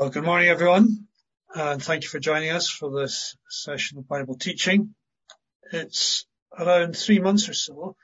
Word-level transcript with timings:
Well, 0.00 0.08
good 0.08 0.24
morning, 0.24 0.48
everyone, 0.48 1.08
and 1.54 1.82
thank 1.82 2.04
you 2.04 2.08
for 2.08 2.18
joining 2.18 2.48
us 2.48 2.70
for 2.70 2.90
this 2.90 3.36
session 3.50 3.98
of 3.98 4.08
Bible 4.08 4.34
teaching. 4.34 4.94
It's 5.72 6.24
around 6.58 6.96
three 6.96 7.18
months 7.18 7.50
or 7.50 7.52
so 7.52 7.96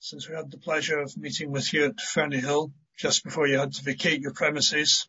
since 0.00 0.28
we 0.28 0.34
had 0.34 0.50
the 0.50 0.58
pleasure 0.58 0.98
of 0.98 1.16
meeting 1.16 1.52
with 1.52 1.72
you 1.72 1.84
at 1.84 2.00
Ferny 2.00 2.40
Hill 2.40 2.72
just 2.96 3.22
before 3.22 3.46
you 3.46 3.56
had 3.56 3.72
to 3.74 3.84
vacate 3.84 4.20
your 4.20 4.32
premises. 4.32 5.08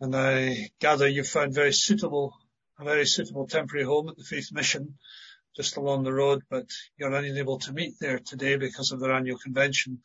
And 0.00 0.16
I 0.16 0.70
gather 0.80 1.06
you 1.06 1.22
found 1.22 1.52
very 1.52 1.74
suitable, 1.74 2.32
a 2.80 2.84
very 2.84 3.04
suitable 3.04 3.46
temporary 3.46 3.84
home 3.84 4.08
at 4.08 4.16
the 4.16 4.24
Faith 4.24 4.52
Mission 4.52 4.94
just 5.54 5.76
along 5.76 6.04
the 6.04 6.14
road, 6.14 6.44
but 6.48 6.64
you're 6.96 7.12
unable 7.12 7.58
to 7.58 7.74
meet 7.74 7.96
there 8.00 8.20
today 8.20 8.56
because 8.56 8.90
of 8.90 9.00
their 9.00 9.12
annual 9.12 9.36
convention. 9.36 10.00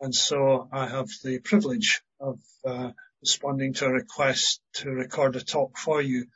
And 0.00 0.12
so 0.12 0.68
I 0.72 0.88
have 0.88 1.06
the 1.22 1.38
privilege 1.38 2.02
of 2.18 2.40
uh, 2.66 2.90
responding 3.24 3.72
to 3.72 3.86
a 3.86 3.90
request 3.90 4.60
to 4.74 4.90
record 4.90 5.34
a 5.34 5.40
talk 5.40 5.78
for 5.78 6.02
you 6.02 6.26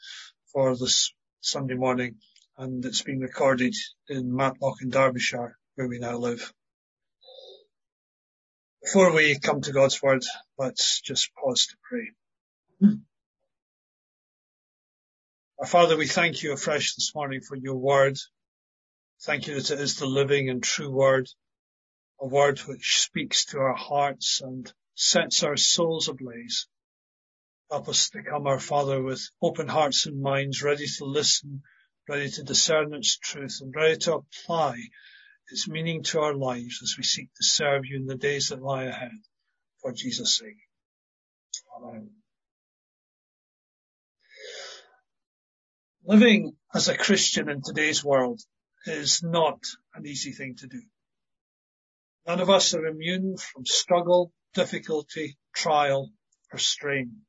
for 0.55 0.74
this 0.74 1.12
Sunday 1.42 1.74
morning, 1.74 2.15
and 2.56 2.83
it's 2.83 3.02
being 3.02 3.20
recorded 3.20 3.74
in 4.09 4.34
Matlock 4.34 4.80
in 4.80 4.88
Derbyshire, 4.88 5.59
where 5.74 5.87
we 5.87 5.98
now 5.98 6.16
live. 6.16 6.51
Before 8.82 9.12
we 9.12 9.38
come 9.38 9.60
to 9.60 9.73
God's 9.73 10.02
Word, 10.02 10.24
let's 10.56 11.02
just 11.02 11.29
pause 11.34 11.66
to 11.66 11.77
pray. 11.91 12.12
Our 15.60 15.66
Father, 15.66 15.98
we 15.98 16.07
thank 16.07 16.43
you 16.43 16.55
afresh 16.55 16.95
this 16.95 17.15
morning 17.15 17.43
for 17.43 17.55
your 17.55 17.77
Word. 17.77 18.16
Thank 19.24 19.46
you 19.46 19.57
that 19.57 19.70
it 19.70 19.79
is 19.79 19.96
the 19.96 20.07
living 20.07 20.48
and 20.48 20.62
true 20.62 20.91
Word, 20.91 21.29
a 22.18 22.27
Word 22.27 22.60
which 22.60 23.01
speaks 23.01 23.45
to 23.46 23.59
our 23.59 23.77
hearts 23.77 24.41
and 24.41 24.73
sets 24.95 25.43
our 25.43 25.59
souls 25.59 26.09
ablaze. 26.09 26.66
Help 27.70 27.88
us 27.88 28.08
to 28.10 28.22
come, 28.22 28.46
our 28.46 28.58
Father, 28.58 29.02
with 29.02 29.28
open 29.42 29.68
hearts 29.68 30.06
and 30.06 30.22
minds, 30.22 30.62
ready 30.62 30.86
to 30.86 31.04
listen, 31.04 31.62
ready 32.09 32.30
to 32.30 32.43
discern 32.43 32.95
its 32.95 33.18
truth, 33.18 33.59
and 33.60 33.74
ready 33.74 33.98
to 33.98 34.15
apply 34.15 34.79
its 35.51 35.68
meaning 35.68 36.02
to 36.02 36.20
our 36.20 36.34
lives 36.34 36.80
as 36.82 36.95
we 36.96 37.04
seek 37.04 37.28
to 37.34 37.45
serve 37.45 37.84
you 37.84 37.96
in 37.96 38.06
the 38.06 38.16
days 38.16 38.48
that 38.48 38.62
lie 38.62 38.84
ahead. 38.84 39.12
For 39.82 39.93
Jesus' 39.93 40.38
sake. 40.38 40.56
Amen. 41.76 42.10
Living 46.04 46.56
as 46.74 46.88
a 46.88 46.96
Christian 46.96 47.50
in 47.50 47.60
today's 47.62 48.02
world 48.02 48.40
is 48.87 49.23
not 49.23 49.60
an 49.95 50.06
easy 50.06 50.32
thing 50.32 50.56
to 50.56 50.66
do. 50.66 50.82
None 52.26 52.40
of 52.40 52.48
us 52.48 52.73
are 52.73 52.87
immune 52.87 53.37
from 53.37 53.66
struggle, 53.66 54.32
difficulty, 54.54 55.37
trial, 55.54 56.10
or 56.50 56.59
strain. 56.59 57.26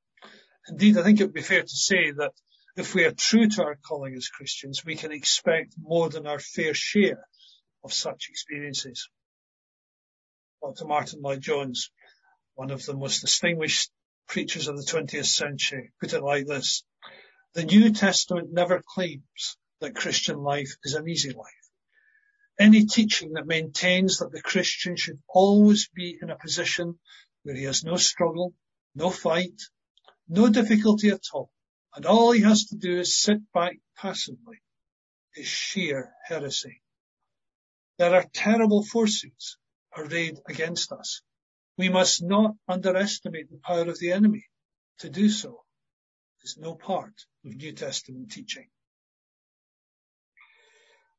Indeed, 0.70 0.98
I 0.98 1.04
think 1.04 1.20
it 1.20 1.24
would 1.24 1.34
be 1.34 1.42
fair 1.42 1.64
to 1.64 1.68
say 1.68 2.12
that 2.12 2.34
if 2.76 2.94
we 2.94 3.04
are 3.04 3.12
true 3.12 3.48
to 3.50 3.64
our 3.64 3.76
calling 3.76 4.14
as 4.14 4.30
Christians, 4.30 4.86
we 4.86 4.96
can 4.96 5.12
expect 5.12 5.74
more 5.78 6.10
than 6.10 6.28
our 6.28 6.40
fair 6.40 6.74
share 6.74 7.26
of 7.84 7.92
such 7.92 8.28
experiences. 8.30 9.10
Dr. 10.62 10.86
Martyn 10.86 11.22
Lloyd-Jones, 11.22 11.92
one 12.54 12.70
of 12.70 12.86
the 12.86 12.94
most 12.94 13.22
distinguished 13.22 13.90
preachers 14.28 14.68
of 14.68 14.78
the 14.78 14.84
20th 14.84 15.26
century, 15.26 15.92
put 16.00 16.14
it 16.14 16.22
like 16.22 16.46
this. 16.46 16.84
The 17.56 17.64
New 17.64 17.92
Testament 17.92 18.54
never 18.54 18.84
claims 18.86 19.58
that 19.80 19.96
Christian 19.96 20.38
life 20.38 20.76
is 20.84 20.94
an 20.94 21.10
easy 21.10 21.32
life. 21.32 21.46
Any 22.60 22.86
teaching 22.86 23.34
that 23.34 23.48
maintains 23.48 24.20
that 24.20 24.32
the 24.32 24.42
Christian 24.42 24.98
should 24.98 25.20
always 25.28 25.90
be 25.96 26.20
in 26.22 26.30
a 26.30 26.38
position 26.38 27.00
where 27.44 27.56
he 27.56 27.64
has 27.64 27.84
no 27.84 27.96
struggle, 27.96 28.54
no 28.94 29.10
fight, 29.10 29.60
no 30.30 30.48
difficulty 30.48 31.10
at 31.10 31.26
all, 31.34 31.52
and 31.96 32.06
all 32.06 32.32
he 32.32 32.42
has 32.42 32.68
to 32.68 32.76
do 32.76 33.00
is 33.00 33.20
sit 33.20 33.52
back 33.52 33.78
passively, 33.98 34.62
is 35.36 35.48
sheer 35.48 36.14
heresy. 36.26 36.82
There 37.98 38.14
are 38.14 38.26
terrible 38.32 38.84
forces 38.84 39.58
arrayed 39.98 40.38
against 40.48 40.92
us. 40.92 41.22
We 41.78 41.90
must 41.90 42.22
not 42.24 42.56
underestimate 42.68 43.50
the 43.50 43.58
power 43.58 43.90
of 43.90 44.00
the 44.00 44.12
enemy. 44.12 44.46
To 45.00 45.10
do 45.10 45.30
so 45.30 45.64
is 46.44 46.58
no 46.58 46.76
part 46.76 47.14
of 47.46 47.56
New 47.56 47.72
Testament 47.72 48.32
teaching. 48.32 48.70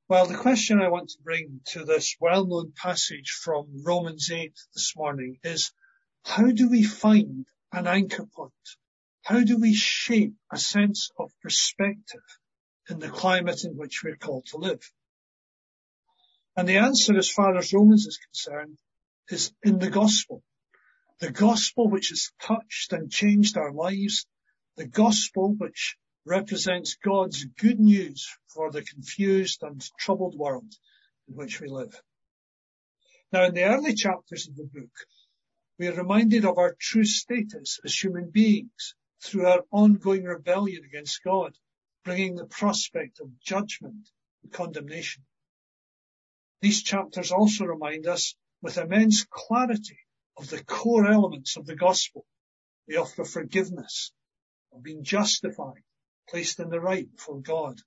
Well, 0.08 0.26
the 0.26 0.36
question 0.36 0.80
I 0.80 0.88
want 0.88 1.10
to 1.10 1.22
bring 1.22 1.60
to 1.72 1.84
this 1.84 2.16
well-known 2.20 2.72
passage 2.76 3.30
from 3.30 3.82
Romans 3.84 4.30
8 4.30 4.52
this 4.74 4.94
morning 4.96 5.38
is, 5.42 5.72
how 6.24 6.50
do 6.50 6.68
we 6.68 6.82
find 6.84 7.46
an 7.72 7.86
anchor 7.86 8.26
point 8.26 8.52
how 9.22 9.44
do 9.44 9.58
we 9.58 9.74
shape 9.74 10.34
a 10.52 10.58
sense 10.58 11.10
of 11.18 11.30
perspective 11.42 12.22
in 12.88 12.98
the 12.98 13.08
climate 13.08 13.64
in 13.64 13.76
which 13.76 14.02
we're 14.02 14.16
called 14.16 14.46
to 14.46 14.56
live? 14.56 14.82
And 16.56 16.68
the 16.68 16.78
answer, 16.78 17.16
as 17.16 17.30
far 17.30 17.56
as 17.56 17.72
Romans 17.72 18.06
is 18.06 18.18
concerned, 18.18 18.78
is 19.28 19.52
in 19.62 19.78
the 19.78 19.90
gospel. 19.90 20.42
The 21.20 21.30
gospel 21.30 21.88
which 21.88 22.08
has 22.08 22.32
touched 22.42 22.92
and 22.92 23.10
changed 23.10 23.56
our 23.56 23.72
lives. 23.72 24.26
The 24.76 24.86
gospel 24.86 25.54
which 25.54 25.96
represents 26.24 26.96
God's 26.96 27.44
good 27.44 27.78
news 27.78 28.28
for 28.48 28.70
the 28.70 28.82
confused 28.82 29.62
and 29.62 29.80
troubled 29.98 30.36
world 30.36 30.72
in 31.28 31.36
which 31.36 31.60
we 31.60 31.68
live. 31.68 31.94
Now 33.32 33.44
in 33.44 33.54
the 33.54 33.64
early 33.64 33.94
chapters 33.94 34.48
of 34.48 34.56
the 34.56 34.64
book, 34.64 34.90
we 35.78 35.88
are 35.88 35.94
reminded 35.94 36.44
of 36.44 36.58
our 36.58 36.74
true 36.78 37.04
status 37.04 37.78
as 37.84 37.94
human 37.94 38.30
beings 38.30 38.94
through 39.22 39.46
our 39.46 39.64
ongoing 39.70 40.24
rebellion 40.24 40.84
against 40.84 41.22
God, 41.22 41.56
bringing 42.04 42.34
the 42.34 42.46
prospect 42.46 43.20
of 43.20 43.40
judgment 43.40 44.08
and 44.42 44.52
condemnation. 44.52 45.24
These 46.60 46.82
chapters 46.82 47.32
also 47.32 47.64
remind 47.64 48.06
us 48.06 48.34
with 48.62 48.78
immense 48.78 49.24
clarity 49.24 49.98
of 50.36 50.48
the 50.48 50.62
core 50.64 51.06
elements 51.06 51.56
of 51.56 51.66
the 51.66 51.76
gospel. 51.76 52.26
The 52.86 52.96
offer 52.96 53.24
forgiveness, 53.24 54.12
of 54.72 54.82
being 54.82 55.04
justified, 55.04 55.84
placed 56.28 56.58
in 56.58 56.70
the 56.70 56.80
right 56.80 57.10
before 57.10 57.40
God, 57.40 57.80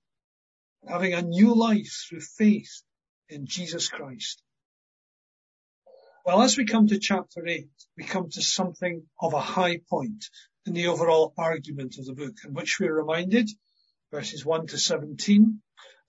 and 0.82 0.90
having 0.90 1.14
a 1.14 1.22
new 1.22 1.54
life 1.54 2.06
through 2.08 2.20
faith 2.20 2.82
in 3.28 3.46
Jesus 3.46 3.88
Christ. 3.88 4.42
Well, 6.24 6.40
as 6.40 6.56
we 6.56 6.64
come 6.64 6.86
to 6.88 6.98
chapter 6.98 7.46
8, 7.46 7.68
we 7.98 8.04
come 8.04 8.30
to 8.30 8.40
something 8.40 9.06
of 9.20 9.34
a 9.34 9.40
high 9.40 9.80
point 9.90 10.24
in 10.66 10.72
the 10.72 10.86
overall 10.86 11.34
argument 11.36 11.98
of 11.98 12.06
the 12.06 12.14
book, 12.14 12.36
in 12.44 12.54
which 12.54 12.78
we 12.78 12.86
are 12.88 12.94
reminded, 12.94 13.50
verses 14.10 14.44
1 14.44 14.68
to 14.68 14.78
17, 14.78 15.60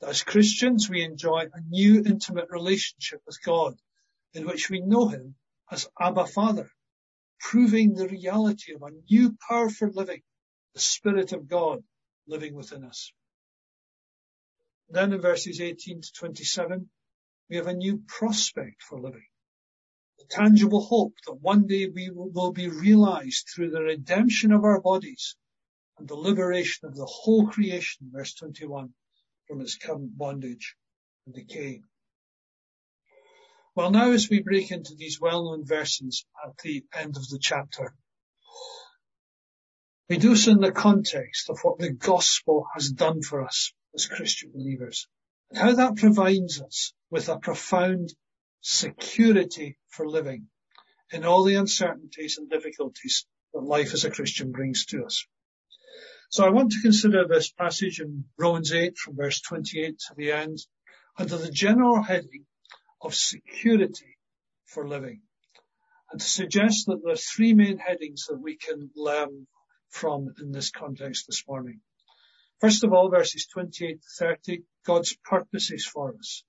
that 0.01 0.09
as 0.09 0.23
Christians 0.23 0.89
we 0.89 1.03
enjoy 1.03 1.45
a 1.53 1.61
new 1.69 2.03
intimate 2.05 2.47
relationship 2.49 3.21
with 3.25 3.41
God, 3.43 3.75
in 4.33 4.45
which 4.45 4.69
we 4.69 4.81
know 4.81 5.07
Him 5.07 5.35
as 5.71 5.87
Abba 5.99 6.27
Father, 6.27 6.69
proving 7.39 7.93
the 7.93 8.07
reality 8.07 8.73
of 8.73 8.81
a 8.81 8.91
new 9.09 9.35
power 9.47 9.69
for 9.69 9.89
living, 9.91 10.21
the 10.73 10.79
Spirit 10.79 11.33
of 11.33 11.47
God 11.47 11.83
living 12.27 12.53
within 12.53 12.83
us. 12.83 13.11
Then 14.89 15.13
in 15.13 15.21
verses 15.21 15.59
18 15.59 16.01
to 16.01 16.11
27, 16.13 16.89
we 17.49 17.57
have 17.57 17.67
a 17.67 17.73
new 17.73 18.03
prospect 18.07 18.83
for 18.83 18.99
living 18.99 19.25
tangible 20.29 20.81
hope 20.81 21.13
that 21.25 21.41
one 21.41 21.67
day 21.67 21.87
we 21.87 22.09
will 22.11 22.51
be 22.51 22.67
realized 22.67 23.47
through 23.47 23.71
the 23.71 23.81
redemption 23.81 24.51
of 24.51 24.63
our 24.63 24.81
bodies 24.81 25.35
and 25.97 26.07
the 26.07 26.15
liberation 26.15 26.87
of 26.87 26.95
the 26.95 27.05
whole 27.05 27.47
creation, 27.47 28.09
verse 28.11 28.33
21, 28.35 28.93
from 29.47 29.61
its 29.61 29.75
current 29.75 30.17
bondage 30.17 30.75
and 31.25 31.35
decay. 31.35 31.81
Well, 33.75 33.91
now 33.91 34.11
as 34.11 34.29
we 34.29 34.41
break 34.41 34.71
into 34.71 34.95
these 34.95 35.19
well-known 35.19 35.65
verses 35.65 36.25
at 36.45 36.57
the 36.63 36.85
end 36.93 37.17
of 37.17 37.27
the 37.27 37.39
chapter, 37.39 37.93
we 40.09 40.17
do 40.17 40.35
so 40.35 40.51
in 40.51 40.59
the 40.59 40.71
context 40.71 41.49
of 41.49 41.59
what 41.61 41.79
the 41.79 41.91
gospel 41.91 42.67
has 42.73 42.91
done 42.91 43.21
for 43.21 43.43
us 43.43 43.73
as 43.93 44.05
Christian 44.05 44.51
believers 44.53 45.07
and 45.49 45.59
how 45.59 45.73
that 45.73 45.95
provides 45.95 46.61
us 46.61 46.93
with 47.09 47.27
a 47.27 47.37
profound 47.37 48.13
security 48.67 49.77
for 49.89 50.09
living 50.09 50.47
in 51.11 51.23
all 51.23 51.43
the 51.43 51.53
uncertainties 51.53 52.39
and 52.39 52.49
difficulties 52.49 53.27
that 53.53 53.61
life 53.61 53.93
as 53.93 54.05
a 54.05 54.09
Christian 54.09 54.51
brings 54.51 54.87
to 54.87 55.05
us. 55.05 55.27
So 56.31 56.43
I 56.43 56.49
want 56.49 56.71
to 56.71 56.81
consider 56.81 57.27
this 57.27 57.51
passage 57.51 57.99
in 57.99 58.25
Romans 58.39 58.73
8 58.73 58.97
from 58.97 59.17
verse 59.17 59.39
28 59.41 59.99
to 59.99 60.15
the 60.17 60.31
end 60.31 60.57
under 61.15 61.37
the 61.37 61.51
general 61.51 62.01
heading 62.01 62.47
of 63.01 63.13
security 63.13 64.17
for 64.65 64.87
living 64.87 65.21
and 66.11 66.19
to 66.19 66.27
suggest 66.27 66.87
that 66.87 67.03
there 67.03 67.13
are 67.13 67.17
three 67.17 67.53
main 67.53 67.77
headings 67.77 68.25
that 68.29 68.41
we 68.41 68.57
can 68.57 68.89
learn 68.95 69.45
from 69.89 70.33
in 70.41 70.51
this 70.51 70.71
context 70.71 71.27
this 71.27 71.43
morning. 71.47 71.81
First 72.59 72.83
of 72.83 72.93
all, 72.93 73.11
verses 73.11 73.45
28 73.45 74.01
to 74.01 74.07
30, 74.17 74.63
God's 74.87 75.15
purposes 75.23 75.85
for 75.85 76.15
us. 76.17 76.43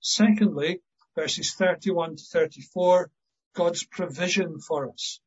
Secondly, 0.00 0.82
verses 1.16 1.54
31 1.54 2.16
to 2.16 2.22
34, 2.22 3.10
God's 3.54 3.84
provision 3.84 4.60
for 4.60 4.90
us. 4.90 5.18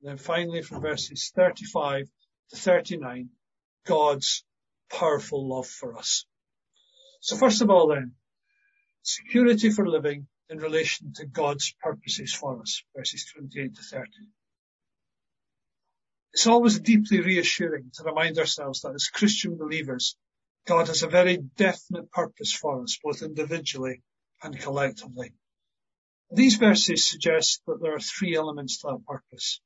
And 0.00 0.10
then 0.10 0.18
finally 0.18 0.62
from 0.62 0.80
verses 0.80 1.30
35 1.36 2.06
to 2.50 2.56
39, 2.56 3.28
God's 3.86 4.44
powerful 4.90 5.48
love 5.48 5.66
for 5.66 5.96
us. 5.96 6.24
So 7.20 7.36
first 7.36 7.60
of 7.60 7.70
all 7.70 7.88
then, 7.88 8.12
security 9.02 9.70
for 9.70 9.86
living 9.86 10.26
in 10.48 10.58
relation 10.58 11.12
to 11.16 11.26
God's 11.26 11.74
purposes 11.80 12.32
for 12.32 12.60
us, 12.60 12.82
verses 12.96 13.30
28 13.36 13.76
to 13.76 13.82
30. 13.82 14.06
It's 16.32 16.46
always 16.46 16.80
deeply 16.80 17.20
reassuring 17.20 17.90
to 17.94 18.04
remind 18.04 18.38
ourselves 18.38 18.80
that 18.80 18.94
as 18.94 19.08
Christian 19.08 19.56
believers, 19.56 20.16
God 20.66 20.88
has 20.88 21.02
a 21.02 21.08
very 21.08 21.36
definite 21.36 22.10
purpose 22.10 22.52
for 22.52 22.82
us, 22.82 22.98
both 23.02 23.22
individually 23.22 24.02
and 24.42 24.58
collectively. 24.58 25.32
These 26.30 26.56
verses 26.56 27.08
suggest 27.08 27.62
that 27.66 27.80
there 27.80 27.94
are 27.94 28.00
three 28.00 28.36
elements 28.36 28.78
to 28.78 28.88
that 28.88 29.06
purpose. 29.06 29.60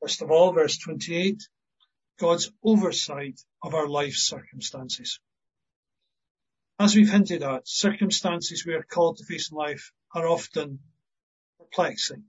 First 0.00 0.22
of 0.22 0.30
all, 0.30 0.52
verse 0.52 0.78
28, 0.78 1.42
God's 2.18 2.50
oversight 2.64 3.40
of 3.62 3.74
our 3.74 3.88
life 3.88 4.14
circumstances. 4.14 5.20
As 6.80 6.94
we've 6.94 7.10
hinted 7.10 7.42
at, 7.42 7.66
circumstances 7.66 8.64
we 8.64 8.74
are 8.74 8.82
called 8.82 9.18
to 9.18 9.24
face 9.24 9.50
in 9.50 9.56
life 9.56 9.92
are 10.14 10.26
often 10.26 10.80
perplexing, 11.58 12.24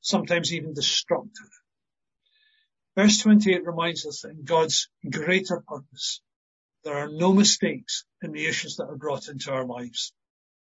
sometimes 0.00 0.52
even 0.52 0.74
destructive. 0.74 1.50
Verse 2.96 3.18
28 3.18 3.64
reminds 3.66 4.06
us 4.06 4.20
that 4.22 4.30
in 4.30 4.44
God's 4.44 4.88
greater 5.10 5.60
purpose, 5.66 6.20
there 6.84 6.96
are 6.96 7.10
no 7.10 7.32
mistakes 7.32 8.04
in 8.22 8.32
the 8.32 8.46
issues 8.46 8.76
that 8.76 8.86
are 8.86 8.96
brought 8.96 9.28
into 9.28 9.52
our 9.52 9.64
lives. 9.64 10.12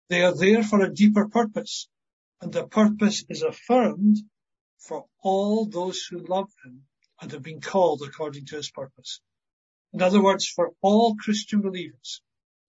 They 0.09 0.23
are 0.23 0.35
there 0.35 0.63
for 0.63 0.81
a 0.81 0.93
deeper 0.93 1.27
purpose, 1.27 1.87
and 2.41 2.53
the 2.53 2.67
purpose 2.67 3.25
is 3.29 3.41
affirmed 3.41 4.17
for 4.77 5.05
all 5.23 5.65
those 5.65 6.05
who 6.05 6.19
love 6.19 6.51
him 6.63 6.83
and 7.21 7.31
have 7.31 7.41
been 7.41 7.61
called 7.61 8.03
according 8.03 8.45
to 8.47 8.57
his 8.57 8.69
purpose. 8.69 9.21
In 9.93 10.01
other 10.01 10.21
words, 10.21 10.47
for 10.47 10.73
all 10.81 11.15
Christian 11.15 11.61
believers, 11.61 12.21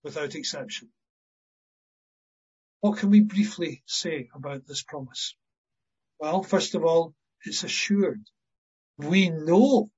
without 0.03 0.35
exception. 0.35 0.89
What 2.81 2.99
can 2.99 3.11
we 3.11 3.21
briefly 3.21 3.83
say 3.87 4.29
about 4.35 4.67
this 4.67 4.83
promise? 4.83 5.35
Well, 6.19 6.43
first 6.43 6.75
of 6.75 6.85
all, 6.85 7.15
it's 7.45 7.65
assured. 7.65 8.25
We 8.97 9.29
know 9.29 9.91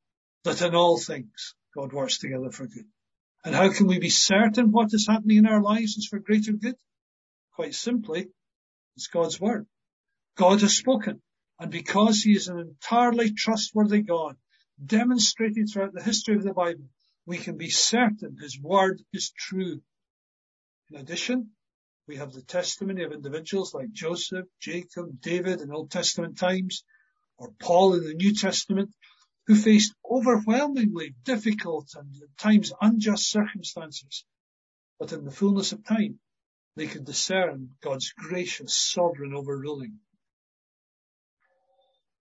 that 0.44 0.62
in 0.62 0.74
all 0.74 0.98
things 0.98 1.54
God 1.74 1.92
works 1.92 2.18
together 2.18 2.50
for 2.50 2.66
good. 2.66 2.86
And 3.44 3.54
how 3.54 3.72
can 3.72 3.86
we 3.86 3.98
be 3.98 4.08
certain 4.08 4.72
what 4.72 4.92
is 4.92 5.06
happening 5.06 5.38
in 5.38 5.46
our 5.46 5.62
lives 5.62 5.96
is 5.96 6.08
for 6.08 6.18
greater 6.18 6.52
good? 6.52 6.76
Quite 7.58 7.74
simply, 7.74 8.28
it's 8.96 9.08
God's 9.08 9.40
word. 9.40 9.66
God 10.36 10.60
has 10.60 10.76
spoken. 10.76 11.20
And 11.58 11.70
because 11.70 12.22
he 12.22 12.32
is 12.32 12.48
an 12.48 12.58
entirely 12.58 13.32
trustworthy 13.32 14.02
God, 14.02 14.36
demonstrated 14.84 15.68
throughout 15.68 15.92
the 15.92 16.02
history 16.02 16.36
of 16.36 16.44
the 16.44 16.54
Bible, 16.54 16.88
we 17.26 17.36
can 17.36 17.56
be 17.56 17.70
certain 17.70 18.36
his 18.40 18.58
word 18.60 19.02
is 19.12 19.30
true 19.30 19.82
in 20.90 20.96
addition, 20.96 21.50
we 22.06 22.16
have 22.16 22.32
the 22.32 22.40
testimony 22.40 23.02
of 23.02 23.12
individuals 23.12 23.74
like 23.74 23.92
Joseph, 23.92 24.46
Jacob, 24.58 25.20
David 25.20 25.60
in 25.60 25.70
Old 25.70 25.90
Testament 25.90 26.38
times, 26.38 26.82
or 27.36 27.52
Paul 27.60 27.94
in 27.94 28.04
the 28.04 28.14
New 28.14 28.34
Testament, 28.34 28.94
who 29.46 29.54
faced 29.54 29.94
overwhelmingly 30.10 31.14
difficult 31.24 31.90
and 31.94 32.14
at 32.22 32.38
times 32.38 32.72
unjust 32.80 33.30
circumstances. 33.30 34.24
But 34.98 35.12
in 35.12 35.24
the 35.24 35.30
fullness 35.30 35.72
of 35.72 35.84
time, 35.84 36.20
they 36.78 36.86
could 36.86 37.04
discern 37.04 37.70
God's 37.82 38.12
gracious 38.12 38.72
sovereign 38.72 39.34
overruling. 39.34 39.98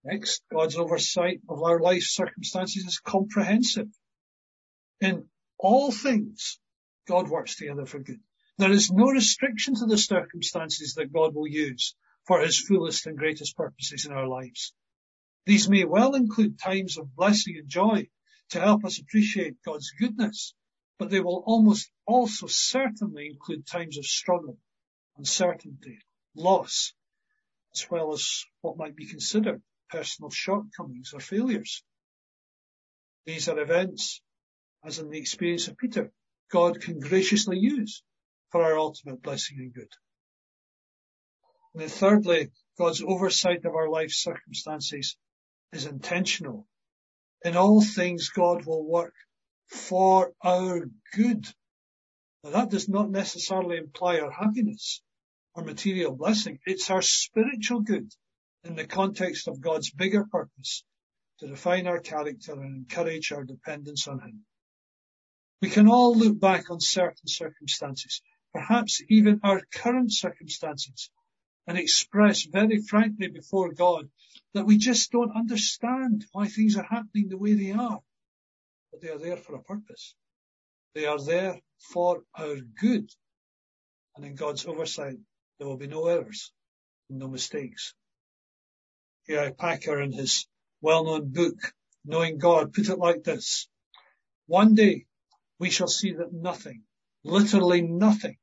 Next, 0.04 0.42
God's 0.52 0.76
oversight 0.76 1.42
of 1.48 1.62
our 1.62 1.80
life 1.80 2.02
circumstances 2.02 2.84
is 2.84 3.00
comprehensive. 3.00 3.88
In 5.00 5.30
all 5.60 5.92
things, 5.92 6.60
God 7.08 7.30
works 7.30 7.56
together 7.56 7.86
for 7.86 8.00
good. 8.00 8.20
There 8.58 8.72
is 8.72 8.90
no 8.92 9.12
restriction 9.12 9.76
to 9.76 9.86
the 9.86 9.98
circumstances 9.98 10.96
that 10.96 11.14
God 11.14 11.36
will 11.36 11.48
use 11.48 11.96
for 12.26 12.42
his 12.42 12.60
fullest 12.60 13.06
and 13.06 13.16
greatest 13.16 13.56
purposes 13.56 14.08
in 14.08 14.12
our 14.12 14.28
lives. 14.28 14.74
These 15.46 15.70
may 15.70 15.86
well 15.86 16.16
include 16.16 16.58
times 16.58 16.98
of 16.98 17.16
blessing 17.16 17.58
and 17.58 17.70
joy 17.70 18.10
to 18.50 18.60
help 18.60 18.86
us 18.86 19.00
appreciate 19.00 19.62
God's 19.64 19.92
goodness, 19.92 20.56
but 20.98 21.10
they 21.10 21.20
will 21.20 21.44
almost 21.46 21.92
also 22.06 22.48
certainly 22.48 23.28
include 23.28 23.66
times 23.68 23.98
of 23.98 24.06
struggle, 24.06 24.58
uncertainty, 25.18 26.00
loss, 26.36 26.94
as 27.74 27.90
well 27.90 28.14
as 28.14 28.46
what 28.62 28.78
might 28.78 28.96
be 28.96 29.06
considered 29.06 29.62
personal 29.90 30.30
shortcomings 30.30 31.14
or 31.14 31.20
failures. 31.20 31.84
These 33.26 33.48
are 33.50 33.60
events, 33.60 34.22
as 34.84 35.00
in 35.00 35.10
the 35.10 35.20
experience 35.20 35.68
of 35.68 35.78
Peter, 35.78 36.12
God 36.50 36.82
can 36.82 37.00
graciously 37.00 37.60
use 37.60 38.04
for 38.52 38.64
our 38.64 38.78
ultimate 38.78 39.22
blessing 39.22 39.58
and 39.60 39.74
good. 39.74 39.92
And 41.74 41.82
then 41.82 41.90
thirdly, 41.90 42.52
God's 42.78 43.04
oversight 43.04 43.66
of 43.66 43.76
our 43.76 43.90
life 43.90 44.12
circumstances 44.12 45.18
is 45.74 45.86
intentional. 45.86 46.68
In 47.44 47.56
all 47.56 47.82
things, 47.82 48.30
God 48.30 48.66
will 48.66 48.86
work 48.86 49.14
for 49.68 50.34
our 50.44 50.90
good. 51.14 51.46
Now 52.44 52.52
that 52.52 52.70
does 52.70 52.88
not 52.88 53.10
necessarily 53.10 53.78
imply 53.78 54.20
our 54.20 54.32
happiness 54.32 55.02
or 55.54 55.64
material 55.64 56.16
blessing. 56.16 56.60
It's 56.66 56.90
our 56.90 57.02
spiritual 57.02 57.82
good 57.82 58.12
in 58.64 58.76
the 58.76 58.86
context 58.86 59.48
of 59.48 59.62
God's 59.62 59.92
bigger 59.92 60.26
purpose 60.26 60.84
to 61.40 61.48
define 61.48 61.88
our 61.88 62.00
character 62.00 62.54
and 62.54 62.78
encourage 62.78 63.32
our 63.32 63.44
dependence 63.44 64.08
on 64.08 64.20
Him. 64.20 64.46
We 65.62 65.70
can 65.70 65.88
all 65.88 66.16
look 66.16 66.40
back 66.40 66.70
on 66.70 66.80
certain 66.80 67.28
circumstances 67.28 68.22
perhaps 68.54 69.02
even 69.10 69.40
our 69.44 69.62
current 69.72 70.12
circumstances, 70.12 71.12
and 71.68 71.78
express 71.78 72.44
very 72.44 72.82
frankly 72.82 73.28
before 73.28 73.72
God 73.74 74.10
that 74.54 74.66
we 74.66 74.78
just 74.78 75.12
don't 75.12 75.36
understand 75.36 76.26
why 76.32 76.48
things 76.48 76.76
are 76.78 76.88
happening 76.90 77.28
the 77.28 77.38
way 77.38 77.54
they 77.54 77.72
are. 77.72 78.00
But 78.92 79.02
they 79.02 79.10
are 79.10 79.20
there 79.20 79.38
for 79.38 79.56
a 79.56 79.64
purpose. 79.64 80.16
They 80.96 81.06
are 81.06 81.22
there 81.24 81.60
for 81.94 82.24
our 82.38 82.56
good. 82.56 83.10
And 84.16 84.26
in 84.26 84.36
God's 84.36 84.66
oversight, 84.66 85.18
there 85.58 85.68
will 85.68 85.78
be 85.78 85.88
no 85.88 86.08
errors 86.08 86.52
and 87.10 87.20
no 87.20 87.28
mistakes. 87.28 87.94
J.I. 89.28 89.52
Packer 89.52 90.02
in 90.02 90.12
his 90.12 90.48
well-known 90.82 91.32
book, 91.32 91.74
Knowing 92.06 92.38
God, 92.38 92.74
put 92.74 92.88
it 92.88 92.98
like 92.98 93.24
this. 93.24 93.68
One 94.46 94.76
day 94.76 95.06
we 95.60 95.70
shall 95.70 95.90
see 95.90 96.14
that 96.14 96.32
nothing, 96.32 96.84
literally 97.26 97.82
nothing, 97.82 98.38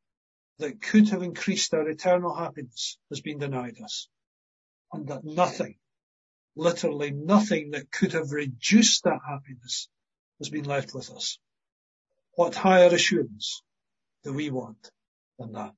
that 0.58 0.82
could 0.82 1.08
have 1.08 1.22
increased 1.22 1.72
our 1.74 1.88
eternal 1.88 2.34
happiness 2.34 2.98
has 3.08 3.20
been 3.20 3.38
denied 3.38 3.80
us. 3.82 4.08
And 4.92 5.08
that 5.08 5.24
nothing, 5.24 5.76
literally 6.54 7.10
nothing 7.10 7.70
that 7.70 7.90
could 7.90 8.12
have 8.12 8.30
reduced 8.30 9.04
that 9.04 9.20
happiness 9.26 9.88
has 10.38 10.48
been 10.48 10.64
left 10.64 10.94
with 10.94 11.10
us. 11.10 11.38
What 12.34 12.54
higher 12.54 12.92
assurance 12.92 13.62
do 14.24 14.32
we 14.32 14.50
want 14.50 14.90
than 15.38 15.52
that? 15.52 15.74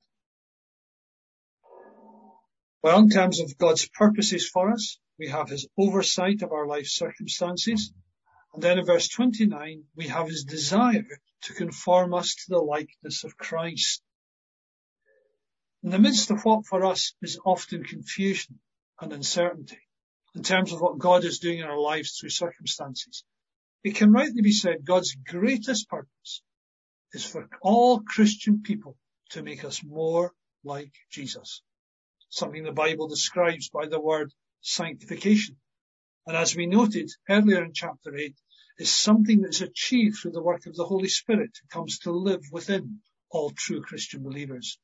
Well, 2.82 3.00
in 3.00 3.10
terms 3.10 3.40
of 3.40 3.58
God's 3.58 3.88
purposes 3.88 4.48
for 4.48 4.70
us, 4.70 4.98
we 5.18 5.28
have 5.28 5.48
his 5.48 5.66
oversight 5.76 6.42
of 6.42 6.52
our 6.52 6.66
life 6.66 6.86
circumstances. 6.86 7.92
And 8.54 8.62
then 8.62 8.78
in 8.78 8.86
verse 8.86 9.08
29, 9.08 9.84
we 9.96 10.08
have 10.08 10.28
his 10.28 10.44
desire 10.44 11.04
to 11.42 11.54
conform 11.54 12.14
us 12.14 12.34
to 12.34 12.44
the 12.48 12.58
likeness 12.58 13.25
of 13.25 13.36
Christ. 13.36 14.02
In 15.82 15.90
the 15.90 15.98
midst 15.98 16.30
of 16.30 16.44
what 16.44 16.66
for 16.66 16.84
us 16.84 17.14
is 17.20 17.38
often 17.44 17.84
confusion 17.84 18.60
and 19.00 19.12
uncertainty 19.12 19.80
in 20.34 20.42
terms 20.42 20.72
of 20.72 20.80
what 20.80 20.98
God 20.98 21.25
is 21.25 21.38
doing 21.38 21.58
in 21.58 21.64
our 21.64 21.78
lives 21.78 22.18
through 22.18 22.30
circumstances, 22.30 23.25
it 23.85 23.95
can 23.95 24.12
rightly 24.12 24.42
be 24.42 24.52
said 24.52 24.85
God's 24.85 25.14
greatest 25.14 25.88
purpose 25.88 26.42
is 27.12 27.25
for 27.25 27.49
all 27.62 28.00
Christian 28.00 28.62
people 28.62 28.97
to 29.30 29.42
make 29.42 29.64
us 29.64 29.83
more 29.85 30.33
like 30.64 30.92
Jesus. 31.11 31.62
Something 32.28 32.64
the 32.64 32.73
Bible 32.73 33.09
describes 33.09 33.68
by 33.68 33.87
the 33.87 34.00
word 34.00 34.33
sanctification. 34.61 35.56
And 36.26 36.37
as 36.37 36.56
we 36.56 36.66
noted 36.66 37.11
earlier 37.28 37.64
in 37.64 37.73
chapter 37.73 38.14
8, 38.14 38.35
is 38.78 38.92
something 38.92 39.40
that 39.42 39.54
is 39.54 39.62
achieved 39.62 40.18
through 40.18 40.33
the 40.33 40.42
work 40.42 40.66
of 40.66 40.75
the 40.75 40.85
Holy 40.85 41.09
Spirit 41.09 41.50
who 41.61 41.68
comes 41.68 42.00
to 42.00 42.11
live 42.11 42.42
within 42.52 43.00
all 43.30 43.50
true 43.50 43.80
Christian 43.80 44.23
believers. 44.23 44.78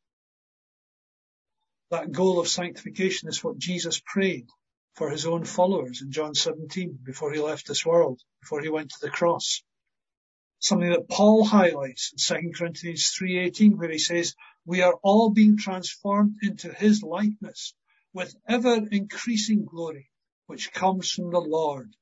That 1.91 2.11
goal 2.11 2.41
of 2.41 2.49
sanctification 2.49 3.29
is 3.29 3.45
what 3.45 3.59
Jesus 3.59 4.01
prayed 4.05 4.47
for 4.95 5.11
his 5.11 5.27
own 5.27 5.45
followers 5.45 6.03
in 6.03 6.13
John 6.13 6.35
17 6.35 6.99
before 7.03 7.33
he 7.33 7.41
left 7.41 7.67
this 7.67 7.87
world, 7.87 8.21
before 8.41 8.61
he 8.61 8.69
went 8.69 8.91
to 8.91 9.01
the 9.01 9.11
cross. 9.11 9.63
Something 10.59 10.91
that 10.91 11.09
Paul 11.09 11.45
highlights 11.45 12.13
in 12.13 12.43
2 12.43 12.53
Corinthians 12.57 13.15
3.18 13.19 13.77
where 13.77 13.91
he 13.91 13.99
says, 13.99 14.35
we 14.65 14.83
are 14.83 14.95
all 15.03 15.31
being 15.31 15.57
transformed 15.57 16.37
into 16.43 16.73
his 16.73 17.03
likeness 17.03 17.75
with 18.13 18.35
ever 18.47 18.87
increasing 18.91 19.65
glory, 19.65 20.11
which 20.47 20.73
comes 20.73 21.11
from 21.11 21.31
the 21.31 21.41
Lord, 21.41 21.97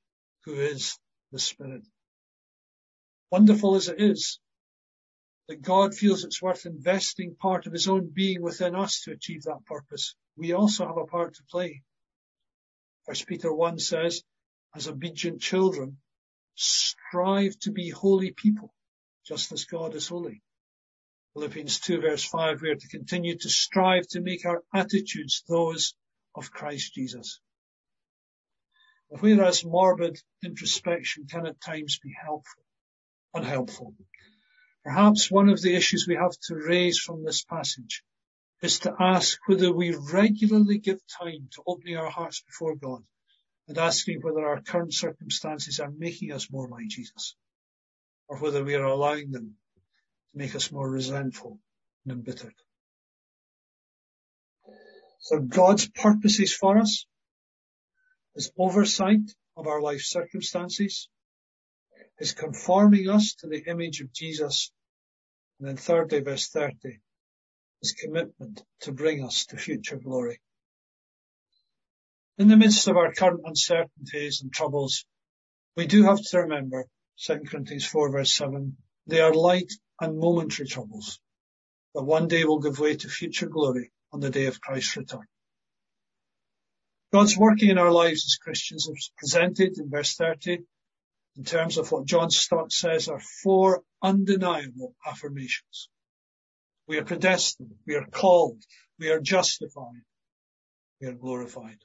who 0.45 0.55
is 0.55 0.99
the 1.33 1.39
Spirit. 1.39 1.87
Wonderful 3.31 3.77
as 3.77 3.89
it 3.89 4.01
is, 4.01 4.41
that 5.49 5.63
God 5.63 5.95
feels 5.95 6.25
it's 6.25 6.43
worth 6.43 6.67
investing 6.67 7.37
part 7.37 7.67
of 7.67 7.73
his 7.73 7.89
own 7.89 8.11
being 8.13 8.43
within 8.43 8.75
us 8.75 9.03
to 9.03 9.13
achieve 9.13 9.43
that 9.45 9.65
purpose. 9.67 10.15
We 10.37 10.53
also 10.53 10.87
have 10.87 10.97
a 10.97 11.07
part 11.07 11.35
to 11.37 11.45
play. 11.51 11.83
First 13.07 13.27
Peter 13.27 13.53
1 13.53 13.79
says, 13.79 14.23
as 14.75 14.89
obedient 14.89 15.41
children, 15.41 15.99
strive 16.55 17.59
to 17.61 17.73
be 17.73 17.91
holy 17.91 18.33
people, 18.33 18.75
just 19.27 19.53
as 19.53 19.65
God 19.65 19.95
is 19.95 20.09
holy. 20.09 20.43
Philippians 21.35 21.81
2 21.81 22.01
verse 22.01 22.25
5, 22.25 22.61
we 22.61 22.71
are 22.71 22.77
to 22.77 22.89
continue 22.89 23.37
to 23.39 23.49
strive 23.49 24.07
to 24.09 24.21
make 24.21 24.45
our 24.45 24.63
attitudes 24.75 25.45
those 25.49 25.95
of 26.35 26.51
Christ 26.51 26.95
Jesus. 26.95 27.41
Whereas 29.09 29.65
morbid 29.65 30.21
introspection 30.45 31.27
can 31.27 31.47
at 31.47 31.61
times 31.61 31.99
be 32.03 32.15
helpful, 32.21 32.63
unhelpful. 33.35 33.95
Perhaps 34.85 35.31
one 35.31 35.49
of 35.49 35.61
the 35.61 35.75
issues 35.75 36.07
we 36.07 36.15
have 36.15 36.37
to 36.49 36.55
raise 36.55 36.99
from 36.99 37.25
this 37.25 37.45
passage 37.45 38.03
is 38.63 38.81
to 38.81 38.95
ask 38.99 39.39
whether 39.47 39.73
we 39.73 39.95
regularly 40.13 40.79
give 40.79 41.01
time 41.19 41.49
to 41.53 41.63
opening 41.67 41.97
our 41.97 42.11
hearts 42.11 42.43
before 42.43 42.77
God 42.77 43.03
and 43.69 43.79
asking 43.79 44.21
whether 44.21 44.47
our 44.47 44.61
current 44.61 44.93
circumstances 44.93 45.81
are 45.81 45.91
making 45.91 46.33
us 46.33 46.51
more 46.51 46.69
like 46.69 46.89
Jesus 46.89 47.37
or 48.29 48.39
whether 48.39 48.63
we 48.63 48.75
are 48.75 48.85
allowing 48.85 49.31
them 49.31 49.57
to 50.33 50.39
make 50.39 50.55
us 50.55 50.71
more 50.71 50.89
resentful 50.89 51.59
and 52.05 52.13
embittered. 52.13 52.55
So 55.21 55.41
God's 55.41 55.89
purposes 55.89 56.53
for 56.55 56.79
us 56.79 57.07
is 58.35 58.53
oversight 58.59 59.35
of 59.57 59.67
our 59.67 59.81
life 59.81 60.03
circumstances, 60.03 61.09
is 62.19 62.33
conforming 62.33 63.09
us 63.09 63.35
to 63.41 63.47
the 63.47 63.63
image 63.67 64.01
of 64.01 64.13
Jesus, 64.13 64.73
and 65.59 65.69
then 65.69 65.77
thirdly, 65.77 66.21
verse 66.21 66.49
30, 66.49 67.01
his 67.81 67.93
commitment 67.93 68.63
to 68.81 68.93
bring 68.93 69.25
us 69.25 69.47
to 69.47 69.57
future 69.57 69.97
glory. 69.97 70.41
In 72.39 72.49
the 72.49 72.57
midst 72.57 72.89
of 72.89 72.97
our 72.97 73.13
current 73.13 73.41
uncertainties 73.45 74.41
and 74.43 74.53
troubles, 74.53 75.05
we 75.77 75.87
do 75.87 76.05
have 76.05 76.21
to 76.23 76.39
remember 76.41 76.87
2 77.27 77.41
Corinthians 77.51 77.87
4 77.87 78.11
verse 78.11 78.33
7, 78.33 78.77
they 79.07 79.21
are 79.21 79.35
light 79.35 79.73
and 80.01 80.19
momentary 80.19 80.67
troubles 80.67 81.21
that 81.95 82.03
one 82.03 82.29
day 82.29 82.45
will 82.45 82.61
give 82.61 82.79
way 82.79 82.97
to 82.97 83.09
future 83.09 83.47
glory 83.47 83.93
on 84.13 84.21
the 84.21 84.31
day 84.31 84.47
of 84.47 84.61
Christ's 84.61 84.97
return. 84.97 85.27
God's 87.13 87.37
working 87.37 87.71
in 87.71 87.79
our 87.79 87.91
lives 87.91 88.25
as 88.25 88.39
Christians 88.41 88.87
is 88.87 89.11
presented 89.19 89.79
in 89.79 89.91
verse 89.91 90.15
30 90.15 90.61
in 91.37 91.45
terms 91.45 91.77
of 91.77 91.91
what 91.91 92.07
John 92.07 92.31
Stott 92.31 92.73
says 92.73 93.09
are 93.09 93.21
four 93.21 93.83
undeniable 94.03 94.95
affirmations. 95.05 95.89
We 96.91 96.99
are 96.99 97.05
predestined, 97.05 97.77
we 97.87 97.95
are 97.95 98.05
called, 98.05 98.65
we 98.99 99.11
are 99.11 99.21
justified, 99.21 100.03
we 101.01 101.07
are 101.07 101.13
glorified. 101.13 101.79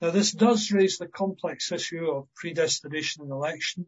Now 0.00 0.10
this 0.10 0.30
does 0.30 0.70
raise 0.70 0.98
the 0.98 1.08
complex 1.08 1.72
issue 1.72 2.06
of 2.08 2.28
predestination 2.36 3.24
and 3.24 3.32
election 3.32 3.86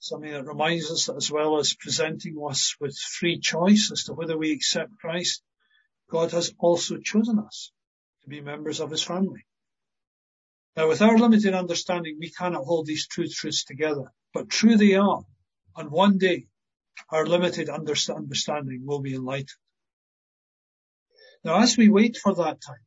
something 0.00 0.32
that 0.32 0.44
reminds 0.44 0.90
us 0.90 1.06
that 1.06 1.14
as 1.14 1.30
well 1.30 1.58
as 1.58 1.76
presenting 1.78 2.36
us 2.50 2.74
with 2.80 2.98
free 2.98 3.38
choice 3.38 3.92
as 3.92 4.02
to 4.06 4.12
whether 4.12 4.36
we 4.36 4.50
accept 4.50 4.98
Christ, 4.98 5.44
God 6.10 6.32
has 6.32 6.52
also 6.58 6.98
chosen 6.98 7.38
us 7.38 7.70
to 8.24 8.28
be 8.28 8.40
members 8.40 8.80
of 8.80 8.90
his 8.90 9.04
family. 9.04 9.46
Now 10.76 10.88
with 10.88 11.00
our 11.00 11.16
limited 11.16 11.54
understanding, 11.54 12.16
we 12.18 12.32
cannot 12.32 12.64
hold 12.64 12.86
these 12.86 13.06
two 13.06 13.28
truths 13.28 13.62
together, 13.62 14.12
but 14.32 14.50
true 14.50 14.76
they 14.76 14.94
are. 14.94 15.22
And 15.76 15.92
one 15.92 16.18
day, 16.18 16.48
our 17.10 17.26
limited 17.26 17.68
understanding 17.68 18.82
will 18.84 19.00
be 19.00 19.14
enlightened. 19.14 19.50
Now 21.44 21.60
as 21.60 21.76
we 21.76 21.88
wait 21.88 22.16
for 22.16 22.34
that 22.34 22.60
time, 22.60 22.84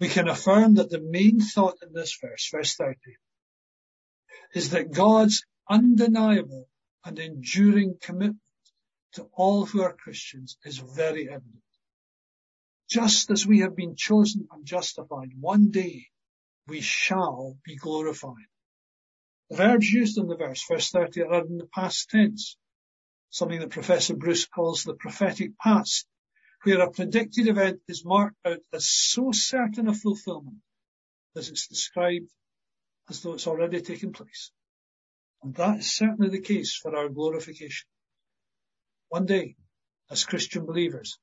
we 0.00 0.08
can 0.08 0.28
affirm 0.28 0.74
that 0.74 0.90
the 0.90 1.00
main 1.00 1.40
thought 1.40 1.78
in 1.82 1.92
this 1.92 2.18
verse, 2.20 2.48
verse 2.50 2.74
30, 2.74 2.96
is 4.54 4.70
that 4.70 4.92
God's 4.92 5.44
undeniable 5.68 6.68
and 7.04 7.18
enduring 7.18 7.96
commitment 8.00 8.40
to 9.12 9.28
all 9.32 9.64
who 9.64 9.82
are 9.82 9.94
Christians 9.94 10.56
is 10.64 10.78
very 10.78 11.28
evident. 11.28 11.62
Just 12.88 13.30
as 13.30 13.46
we 13.46 13.60
have 13.60 13.74
been 13.74 13.96
chosen 13.96 14.46
and 14.52 14.64
justified, 14.64 15.30
one 15.38 15.70
day 15.70 16.06
we 16.68 16.80
shall 16.80 17.56
be 17.64 17.76
glorified. 17.76 18.34
The 19.50 19.56
verbs 19.56 19.90
used 19.90 20.18
in 20.18 20.26
the 20.26 20.36
verse, 20.36 20.64
verse 20.68 20.90
30, 20.90 21.22
are 21.22 21.46
in 21.46 21.58
the 21.58 21.68
past 21.74 22.10
tense, 22.10 22.56
something 23.36 23.60
that 23.60 23.70
Professor 23.70 24.16
Bruce 24.16 24.46
calls 24.46 24.82
the 24.82 24.94
prophetic 24.94 25.58
past, 25.58 26.06
where 26.62 26.80
a 26.80 26.90
predicted 26.90 27.46
event 27.48 27.80
is 27.86 28.02
marked 28.02 28.36
out 28.46 28.60
as 28.72 28.88
so 28.88 29.30
certain 29.32 29.88
of 29.88 29.98
fulfillment 29.98 30.56
as 31.36 31.50
it's 31.50 31.68
described 31.68 32.30
as 33.10 33.20
though 33.20 33.34
it's 33.34 33.46
already 33.46 33.82
taken 33.82 34.12
place. 34.12 34.50
And 35.42 35.54
that 35.56 35.80
is 35.80 35.92
certainly 35.92 36.30
the 36.30 36.40
case 36.40 36.74
for 36.74 36.96
our 36.96 37.10
glorification. 37.10 37.86
One 39.10 39.26
day, 39.26 39.56
as 40.10 40.24
Christian 40.24 40.64
believers, 40.64 41.18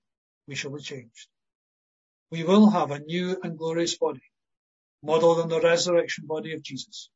we 0.47 0.53
shall 0.53 0.71
be 0.71 0.81
changed. 0.81 1.27
We 2.29 2.43
will 2.43 2.69
have 2.69 2.91
a 2.91 2.99
new 2.99 3.37
and 3.41 3.57
glorious 3.57 3.97
body, 3.97 4.21
modeled 5.01 5.39
on 5.39 5.49
the 5.49 5.61
resurrection 5.61 6.27
body 6.27 6.53
of 6.53 6.61
Jesus. 6.61 7.09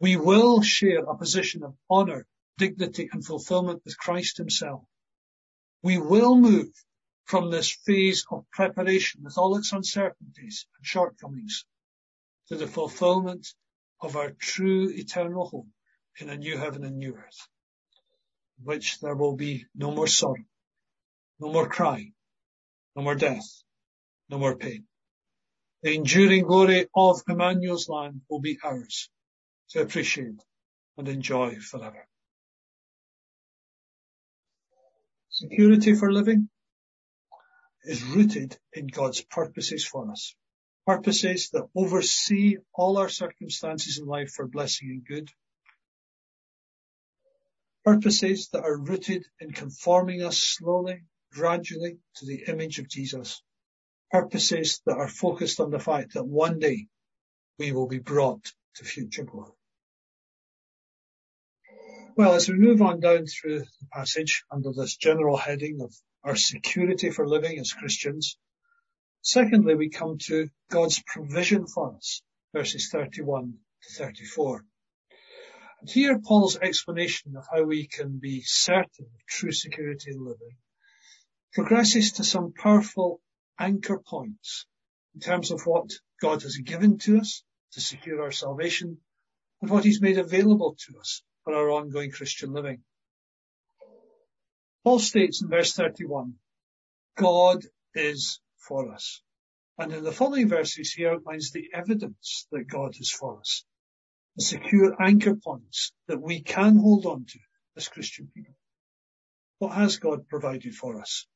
We 0.00 0.16
will 0.16 0.62
share 0.62 1.04
a 1.04 1.16
position 1.16 1.64
of 1.64 1.74
honor, 1.90 2.26
dignity 2.58 3.08
and 3.12 3.24
fulfillment 3.24 3.82
with 3.84 3.98
Christ 3.98 4.36
himself. 4.36 4.84
We 5.82 5.98
will 5.98 6.36
move 6.36 6.70
from 7.24 7.50
this 7.50 7.70
phase 7.70 8.24
of 8.30 8.44
preparation 8.50 9.22
with 9.24 9.38
all 9.38 9.56
its 9.56 9.72
uncertainties 9.72 10.66
and 10.76 10.86
shortcomings 10.86 11.64
to 12.48 12.56
the 12.56 12.66
fulfillment 12.66 13.46
of 14.00 14.16
our 14.16 14.30
true 14.30 14.90
eternal 14.90 15.48
home 15.48 15.72
in 16.20 16.28
a 16.28 16.36
new 16.36 16.56
heaven 16.58 16.84
and 16.84 16.98
new 16.98 17.14
earth, 17.14 17.48
in 18.58 18.64
which 18.66 19.00
there 19.00 19.16
will 19.16 19.36
be 19.36 19.66
no 19.74 19.90
more 19.90 20.06
sorrow, 20.06 20.44
no 21.40 21.50
more 21.50 21.68
crying, 21.68 22.12
no 22.94 23.02
more 23.02 23.14
death, 23.14 23.62
no 24.28 24.38
more 24.38 24.56
pain. 24.56 24.86
The 25.82 25.94
enduring 25.94 26.44
glory 26.44 26.88
of 26.94 27.22
Emmanuel's 27.28 27.88
land 27.88 28.22
will 28.28 28.40
be 28.40 28.58
ours 28.62 29.10
to 29.70 29.80
appreciate 29.82 30.40
and 30.96 31.08
enjoy 31.08 31.56
forever. 31.56 32.06
Security 35.34 35.94
for 35.96 36.12
living 36.12 36.48
is 37.82 38.04
rooted 38.04 38.56
in 38.72 38.86
God's 38.86 39.20
purposes 39.20 39.84
for 39.84 40.08
us. 40.10 40.36
Purposes 40.86 41.50
that 41.50 41.68
oversee 41.74 42.58
all 42.72 42.98
our 42.98 43.08
circumstances 43.08 43.98
in 43.98 44.06
life 44.06 44.30
for 44.30 44.46
blessing 44.46 44.90
and 44.90 45.04
good 45.04 45.30
purposes 47.84 48.48
that 48.52 48.64
are 48.64 48.78
rooted 48.78 49.26
in 49.40 49.50
conforming 49.50 50.22
us 50.22 50.38
slowly, 50.38 51.02
gradually 51.32 51.98
to 52.14 52.26
the 52.26 52.44
image 52.46 52.78
of 52.78 52.88
Jesus. 52.88 53.42
Purposes 54.12 54.82
that 54.86 54.96
are 54.96 55.08
focused 55.08 55.58
on 55.58 55.70
the 55.70 55.80
fact 55.80 56.14
that 56.14 56.24
one 56.24 56.60
day 56.60 56.86
we 57.58 57.72
will 57.72 57.88
be 57.88 57.98
brought 57.98 58.52
to 58.76 58.84
future 58.84 59.24
glory. 59.24 59.50
Well, 62.16 62.34
as 62.34 62.48
we 62.48 62.54
move 62.54 62.80
on 62.80 63.00
down 63.00 63.26
through 63.26 63.58
the 63.58 63.86
passage 63.90 64.44
under 64.48 64.72
this 64.72 64.96
general 64.96 65.36
heading 65.36 65.80
of 65.80 65.92
our 66.22 66.36
security 66.36 67.10
for 67.10 67.26
living 67.26 67.58
as 67.58 67.72
Christians, 67.72 68.38
secondly, 69.22 69.74
we 69.74 69.88
come 69.88 70.18
to 70.26 70.48
God's 70.70 71.02
provision 71.04 71.66
for 71.66 71.96
us, 71.96 72.22
verses 72.52 72.88
31 72.92 73.54
to 73.82 73.94
34. 73.98 74.64
And 75.80 75.90
here 75.90 76.20
Paul's 76.20 76.56
explanation 76.56 77.36
of 77.36 77.48
how 77.52 77.64
we 77.64 77.88
can 77.88 78.18
be 78.18 78.42
certain 78.42 79.06
of 79.06 79.26
true 79.26 79.50
security 79.50 80.12
in 80.12 80.24
living 80.24 80.56
progresses 81.52 82.12
to 82.12 82.24
some 82.24 82.52
powerful 82.52 83.20
anchor 83.58 83.98
points 83.98 84.66
in 85.16 85.20
terms 85.20 85.50
of 85.50 85.62
what 85.66 85.90
God 86.20 86.42
has 86.42 86.58
given 86.58 86.98
to 86.98 87.18
us 87.18 87.42
to 87.72 87.80
secure 87.80 88.22
our 88.22 88.30
salvation 88.30 88.98
and 89.60 89.68
what 89.68 89.82
he's 89.82 90.00
made 90.00 90.18
available 90.18 90.76
to 90.86 91.00
us 91.00 91.20
for 91.44 91.54
our 91.54 91.70
ongoing 91.70 92.10
Christian 92.10 92.52
living. 92.52 92.80
Paul 94.82 94.98
states 94.98 95.42
in 95.42 95.48
verse 95.48 95.72
31, 95.72 96.34
God 97.16 97.64
is 97.94 98.40
for 98.58 98.92
us. 98.92 99.22
And 99.78 99.92
in 99.92 100.04
the 100.04 100.12
following 100.12 100.48
verses, 100.48 100.92
he 100.92 101.06
outlines 101.06 101.50
the 101.50 101.70
evidence 101.72 102.46
that 102.52 102.68
God 102.68 102.94
is 102.98 103.10
for 103.10 103.40
us 103.40 103.64
the 104.36 104.42
secure 104.42 105.00
anchor 105.00 105.34
points 105.34 105.92
that 106.08 106.20
we 106.20 106.40
can 106.40 106.76
hold 106.76 107.06
on 107.06 107.24
to 107.26 107.38
as 107.76 107.88
Christian 107.88 108.28
people. 108.34 108.54
What 109.58 109.74
has 109.74 109.98
God 109.98 110.28
provided 110.28 110.74
for 110.74 111.00
us? 111.00 111.26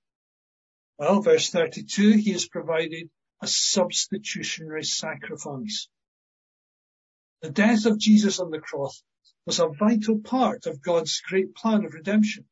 Well, 0.99 1.21
verse 1.23 1.51
32, 1.51 2.13
he 2.13 2.33
has 2.33 2.49
provided 2.49 3.09
a 3.41 3.47
substitutionary 3.47 4.83
sacrifice. 4.83 5.89
The 7.41 7.51
death 7.51 7.87
of 7.87 7.99
Jesus 7.99 8.41
on 8.41 8.51
the 8.51 8.61
cross 8.61 9.03
was 9.47 9.61
a 9.61 9.69
vital 9.69 10.21
part 10.21 10.67
of 10.67 10.83
God's 10.83 11.21
great 11.21 11.55
plan 11.55 11.85
of 11.85 11.95
redemption. 11.95 12.49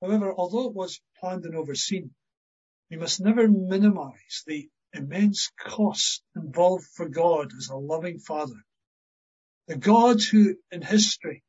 However, 0.00 0.32
although 0.32 0.68
it 0.68 0.74
was 0.74 1.00
planned 1.18 1.44
and 1.44 1.56
overseen, 1.56 2.14
we 2.90 2.96
must 2.96 3.20
never 3.20 3.48
minimize 3.48 4.44
the 4.46 4.70
immense 4.92 5.50
cost 5.58 6.22
involved 6.34 6.86
for 6.94 7.08
God 7.08 7.52
as 7.56 7.68
a 7.68 7.76
loving 7.76 8.18
father. 8.18 8.64
The 9.66 9.76
God 9.76 10.22
who 10.22 10.56
in 10.70 10.82
history 10.82 11.44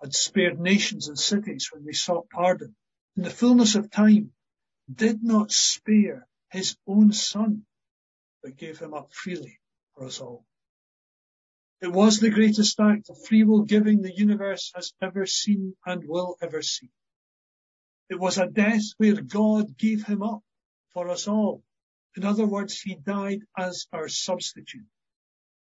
had 0.00 0.14
spared 0.14 0.58
nations 0.58 1.08
and 1.08 1.18
cities 1.18 1.70
when 1.72 1.84
they 1.84 1.92
sought 1.92 2.28
pardon 2.30 2.74
in 3.16 3.22
the 3.22 3.30
fullness 3.30 3.74
of 3.74 3.90
time 3.90 4.32
did 4.92 5.22
not 5.22 5.52
spare 5.52 6.26
his 6.50 6.76
own 6.86 7.12
son, 7.12 7.66
but 8.42 8.56
gave 8.56 8.78
him 8.78 8.94
up 8.94 9.12
freely 9.12 9.60
for 9.94 10.06
us 10.06 10.20
all. 10.20 10.47
It 11.80 11.92
was 11.92 12.18
the 12.18 12.30
greatest 12.30 12.80
act 12.80 13.08
of 13.08 13.24
free 13.24 13.44
will 13.44 13.62
giving 13.62 14.02
the 14.02 14.14
universe 14.14 14.72
has 14.74 14.92
ever 15.00 15.26
seen 15.26 15.76
and 15.86 16.02
will 16.08 16.36
ever 16.42 16.60
see. 16.60 16.90
It 18.10 18.18
was 18.18 18.38
a 18.38 18.48
death 18.48 18.82
where 18.96 19.20
God 19.20 19.76
gave 19.76 20.04
him 20.04 20.22
up 20.22 20.42
for 20.92 21.08
us 21.08 21.28
all. 21.28 21.62
In 22.16 22.24
other 22.24 22.46
words, 22.46 22.80
he 22.80 22.96
died 22.96 23.42
as 23.56 23.86
our 23.92 24.08
substitute. 24.08 24.86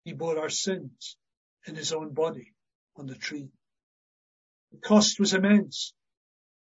He 0.05 0.13
bore 0.13 0.39
our 0.39 0.49
sins 0.49 1.17
in 1.67 1.75
his 1.75 1.93
own 1.93 2.13
body 2.13 2.53
on 2.95 3.05
the 3.05 3.15
tree. 3.15 3.51
The 4.71 4.79
cost 4.79 5.19
was 5.19 5.33
immense. 5.33 5.93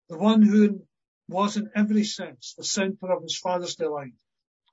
The 0.09 0.17
one 0.17 0.41
who 0.43 0.87
was 1.29 1.57
in 1.57 1.71
every 1.75 2.05
sense 2.05 2.55
the 2.57 2.65
center 2.65 3.13
of 3.13 3.23
his 3.23 3.37
father's 3.37 3.77
delight 3.77 4.15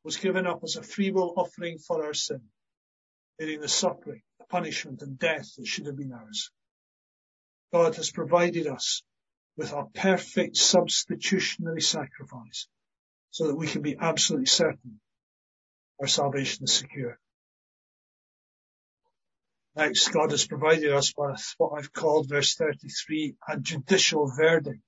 was 0.03 0.17
given 0.17 0.47
up 0.47 0.63
as 0.63 0.75
a 0.75 0.83
free 0.83 1.11
will 1.11 1.33
offering 1.35 1.77
for 1.77 2.05
our 2.05 2.13
sin, 2.13 2.41
bearing 3.37 3.61
the 3.61 3.67
suffering, 3.67 4.21
punishment 4.51 5.01
and 5.01 5.17
death 5.17 5.55
that 5.55 5.65
should 5.65 5.85
have 5.85 5.95
been 5.97 6.13
ours. 6.13 6.51
God 7.73 7.95
has 7.95 8.11
provided 8.11 8.67
us 8.67 9.01
with 9.57 9.73
our 9.73 9.87
perfect 9.93 10.57
substitutionary 10.57 11.81
sacrifice 11.81 12.67
so 13.31 13.47
that 13.47 13.55
we 13.55 13.67
can 13.67 13.81
be 13.81 13.95
absolutely 13.99 14.47
certain 14.47 14.99
our 16.01 16.07
salvation 16.07 16.63
is 16.63 16.73
secure. 16.73 17.19
Next, 19.75 20.09
God 20.09 20.31
has 20.31 20.47
provided 20.47 20.91
us 20.91 21.13
with 21.15 21.55
what 21.57 21.77
I've 21.77 21.93
called 21.93 22.27
verse 22.27 22.55
33, 22.55 23.35
a 23.47 23.59
judicial 23.59 24.29
verdict. 24.35 24.81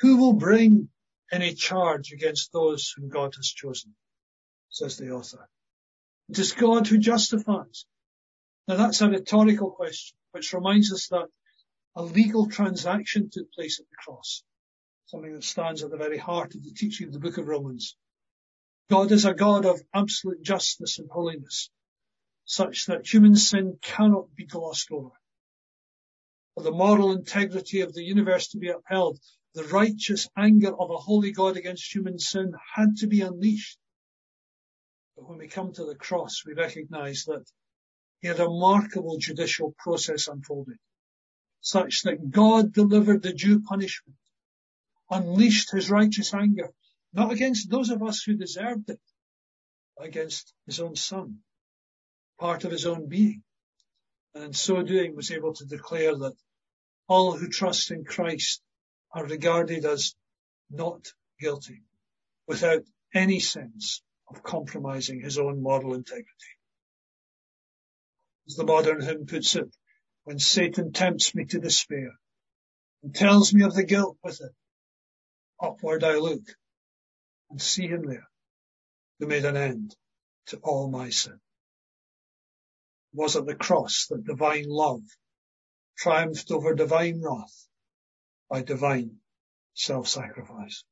Who 0.00 0.16
will 0.16 0.32
bring 0.32 0.88
any 1.30 1.54
charge 1.54 2.12
against 2.12 2.52
those 2.52 2.92
whom 2.96 3.10
God 3.10 3.34
has 3.36 3.48
chosen? 3.48 3.94
Says 4.70 4.96
the 4.96 5.10
author. 5.10 5.48
It 6.30 6.38
is 6.38 6.52
God 6.52 6.86
who 6.86 6.98
justifies. 6.98 7.84
Now 8.66 8.76
that's 8.76 9.00
a 9.00 9.08
rhetorical 9.08 9.70
question, 9.70 10.16
which 10.32 10.52
reminds 10.52 10.92
us 10.92 11.08
that 11.08 11.28
a 11.96 12.02
legal 12.02 12.48
transaction 12.48 13.30
took 13.30 13.52
place 13.52 13.78
at 13.78 13.88
the 13.88 13.96
cross, 13.96 14.42
something 15.06 15.34
that 15.34 15.44
stands 15.44 15.82
at 15.82 15.90
the 15.90 15.96
very 15.96 16.18
heart 16.18 16.54
of 16.54 16.64
the 16.64 16.72
teaching 16.72 17.06
of 17.06 17.12
the 17.12 17.20
book 17.20 17.38
of 17.38 17.46
Romans. 17.46 17.96
God 18.90 19.12
is 19.12 19.24
a 19.24 19.34
God 19.34 19.64
of 19.66 19.82
absolute 19.92 20.42
justice 20.42 20.98
and 20.98 21.08
holiness 21.10 21.70
such 22.44 22.86
that 22.86 23.06
human 23.06 23.36
sin 23.36 23.78
cannot 23.80 24.34
be 24.34 24.44
glossed 24.44 24.90
over. 24.90 25.12
For 26.54 26.62
the 26.62 26.70
moral 26.70 27.12
integrity 27.12 27.80
of 27.80 27.92
the 27.92 28.04
universe 28.04 28.48
to 28.48 28.58
be 28.58 28.68
upheld, 28.68 29.18
the 29.54 29.64
righteous 29.64 30.28
anger 30.36 30.74
of 30.74 30.90
a 30.90 30.96
holy 30.96 31.32
God 31.32 31.56
against 31.56 31.94
human 31.94 32.18
sin 32.18 32.52
had 32.74 32.96
to 32.98 33.06
be 33.06 33.22
unleashed. 33.22 33.78
But 35.16 35.28
when 35.28 35.38
we 35.38 35.48
come 35.48 35.72
to 35.72 35.84
the 35.84 35.94
cross, 35.94 36.44
we 36.44 36.54
recognize 36.54 37.24
that 37.24 37.44
a 38.26 38.34
remarkable 38.34 39.18
judicial 39.18 39.74
process 39.78 40.28
unfolded, 40.28 40.78
such 41.60 42.02
that 42.02 42.30
God 42.30 42.72
delivered 42.72 43.22
the 43.22 43.32
due 43.32 43.60
punishment, 43.60 44.16
unleashed 45.10 45.70
his 45.72 45.90
righteous 45.90 46.32
anger, 46.34 46.70
not 47.12 47.32
against 47.32 47.70
those 47.70 47.90
of 47.90 48.02
us 48.02 48.22
who 48.22 48.34
deserved 48.34 48.90
it, 48.90 49.00
but 49.96 50.06
against 50.06 50.52
his 50.66 50.80
own 50.80 50.96
son 50.96 51.40
part 52.38 52.64
of 52.64 52.70
his 52.70 52.86
own 52.86 53.08
being. 53.08 53.42
And 54.34 54.44
in 54.44 54.52
so 54.52 54.82
doing 54.82 55.14
was 55.14 55.30
able 55.30 55.54
to 55.54 55.64
declare 55.64 56.16
that 56.16 56.34
all 57.08 57.36
who 57.36 57.48
trust 57.48 57.90
in 57.90 58.04
Christ 58.04 58.60
are 59.12 59.24
regarded 59.24 59.84
as 59.84 60.14
not 60.70 61.06
guilty 61.38 61.82
without 62.46 62.82
any 63.14 63.38
sense 63.40 64.02
of 64.28 64.42
compromising 64.42 65.20
his 65.20 65.38
own 65.38 65.62
moral 65.62 65.94
integrity. 65.94 66.53
As 68.46 68.56
the 68.56 68.64
modern 68.64 69.00
hymn 69.00 69.26
puts 69.26 69.56
it, 69.56 69.74
when 70.24 70.38
Satan 70.38 70.92
tempts 70.92 71.34
me 71.34 71.44
to 71.46 71.58
despair 71.58 72.12
and 73.02 73.14
tells 73.14 73.54
me 73.54 73.64
of 73.64 73.74
the 73.74 73.84
guilt 73.84 74.18
with 74.22 74.40
it, 74.40 74.52
upward 75.60 76.04
I 76.04 76.16
look 76.16 76.42
and 77.50 77.60
see 77.60 77.86
him 77.86 78.06
there 78.06 78.28
who 79.18 79.26
made 79.26 79.44
an 79.44 79.56
end 79.56 79.96
to 80.46 80.58
all 80.58 80.90
my 80.90 81.10
sin 81.10 81.40
was 83.14 83.36
at 83.36 83.46
the 83.46 83.54
cross 83.54 84.08
that 84.10 84.24
divine 84.24 84.68
love 84.68 85.02
triumphed 85.96 86.50
over 86.50 86.74
divine 86.74 87.20
wrath 87.22 87.68
by 88.50 88.62
divine 88.62 89.18
self-sacrifice. 89.74 90.84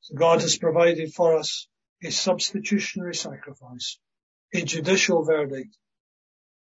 So 0.00 0.14
God 0.16 0.40
has 0.40 0.58
provided 0.58 1.14
for 1.14 1.38
us 1.38 1.68
a 2.02 2.10
substitutionary 2.10 3.14
sacrifice, 3.14 3.98
a 4.52 4.62
judicial 4.62 5.24
verdict, 5.24 5.76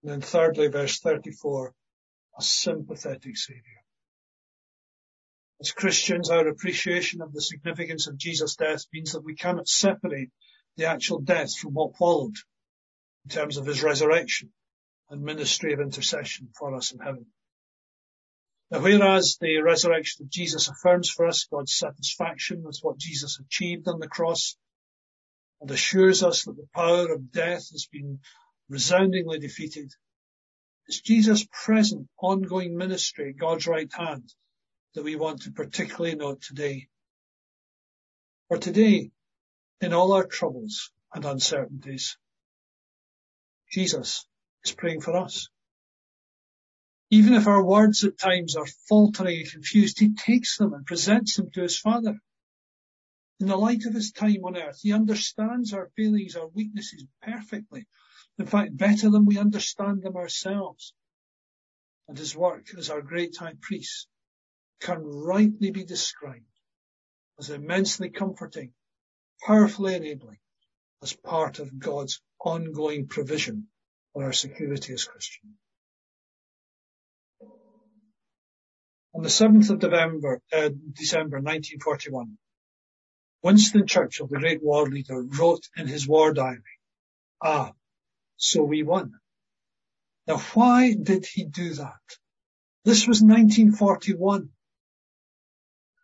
and 0.02 0.12
then 0.12 0.20
thirdly, 0.20 0.68
verse 0.68 0.98
34, 1.00 1.72
a 2.38 2.42
sympathetic 2.42 3.36
saviour. 3.36 3.62
As 5.60 5.72
Christians, 5.72 6.28
our 6.28 6.46
appreciation 6.48 7.22
of 7.22 7.32
the 7.32 7.40
significance 7.40 8.06
of 8.06 8.18
Jesus' 8.18 8.56
death 8.56 8.84
means 8.92 9.12
that 9.12 9.24
we 9.24 9.34
cannot 9.34 9.68
separate 9.68 10.30
the 10.76 10.86
actual 10.86 11.20
death 11.20 11.56
from 11.56 11.72
what 11.72 11.96
followed 11.96 12.36
in 13.24 13.30
terms 13.30 13.56
of 13.56 13.66
his 13.66 13.82
resurrection 13.82 14.52
and 15.08 15.22
ministry 15.22 15.72
of 15.72 15.80
intercession 15.80 16.50
for 16.58 16.74
us 16.74 16.92
in 16.92 16.98
heaven. 16.98 17.26
Now, 18.70 18.80
whereas 18.80 19.38
the 19.40 19.62
resurrection 19.62 20.24
of 20.24 20.30
Jesus 20.30 20.68
affirms 20.68 21.08
for 21.08 21.26
us 21.26 21.46
God's 21.50 21.76
satisfaction 21.76 22.62
with 22.62 22.78
what 22.82 22.98
Jesus 22.98 23.38
achieved 23.38 23.88
on 23.88 24.00
the 24.00 24.08
cross 24.08 24.56
and 25.60 25.70
assures 25.70 26.22
us 26.22 26.44
that 26.44 26.56
the 26.56 26.68
power 26.74 27.12
of 27.12 27.32
death 27.32 27.70
has 27.70 27.88
been 27.90 28.20
resoundingly 28.68 29.38
defeated, 29.38 29.92
it's 30.86 31.00
Jesus' 31.00 31.46
present 31.50 32.08
ongoing 32.20 32.76
ministry 32.76 33.30
at 33.30 33.36
God's 33.36 33.66
right 33.66 33.92
hand 33.92 34.32
that 34.94 35.04
we 35.04 35.16
want 35.16 35.42
to 35.42 35.50
particularly 35.50 36.14
note 36.14 36.42
today. 36.42 36.88
For 38.48 38.58
today, 38.58 39.10
in 39.80 39.92
all 39.92 40.12
our 40.12 40.26
troubles 40.26 40.92
and 41.12 41.24
uncertainties, 41.24 42.16
Jesus 43.70 44.26
is 44.64 44.72
praying 44.72 45.00
for 45.00 45.16
us. 45.16 45.48
Even 47.10 47.34
if 47.34 47.46
our 47.46 47.64
words 47.64 48.04
at 48.04 48.18
times 48.18 48.56
are 48.56 48.66
faltering 48.88 49.40
and 49.40 49.50
confused, 49.52 49.98
he 49.98 50.14
takes 50.14 50.56
them 50.56 50.72
and 50.72 50.86
presents 50.86 51.36
them 51.36 51.50
to 51.52 51.62
his 51.62 51.78
Father. 51.78 52.18
In 53.38 53.48
the 53.48 53.56
light 53.56 53.84
of 53.84 53.92
his 53.92 54.12
time 54.12 54.44
on 54.44 54.56
earth, 54.56 54.80
he 54.80 54.92
understands 54.92 55.72
our 55.74 55.90
failings, 55.96 56.36
our 56.36 56.48
weaknesses 56.48 57.04
perfectly. 57.22 57.86
In 58.38 58.46
fact, 58.46 58.76
better 58.76 59.10
than 59.10 59.26
we 59.26 59.38
understand 59.38 60.02
them 60.02 60.16
ourselves. 60.16 60.94
And 62.08 62.16
his 62.16 62.34
work 62.34 62.66
as 62.78 62.88
our 62.88 63.02
great 63.02 63.36
high 63.36 63.56
priest 63.60 64.08
can 64.80 65.02
rightly 65.02 65.70
be 65.70 65.84
described 65.84 66.44
as 67.38 67.50
immensely 67.50 68.08
comforting, 68.08 68.72
powerfully 69.42 69.94
enabling, 69.94 70.38
as 71.02 71.12
part 71.12 71.58
of 71.58 71.78
God's 71.78 72.22
ongoing 72.40 73.06
provision 73.06 73.68
for 74.12 74.24
our 74.24 74.32
security 74.32 74.94
as 74.94 75.04
Christians. 75.04 75.54
On 79.14 79.22
the 79.22 79.28
7th 79.28 79.70
of 79.70 79.82
November, 79.82 80.42
uh, 80.52 80.70
December 80.92 81.38
1941, 81.38 82.38
Winston 83.42 83.86
Churchill, 83.86 84.26
the 84.26 84.38
great 84.38 84.62
war 84.62 84.88
leader, 84.88 85.22
wrote 85.22 85.68
in 85.76 85.86
his 85.86 86.08
war 86.08 86.32
diary, 86.32 86.62
ah, 87.42 87.72
so 88.36 88.64
we 88.64 88.82
won. 88.82 89.14
Now 90.26 90.38
why 90.54 90.94
did 90.94 91.26
he 91.26 91.44
do 91.44 91.74
that? 91.74 92.18
This 92.84 93.06
was 93.06 93.22
1941. 93.22 94.50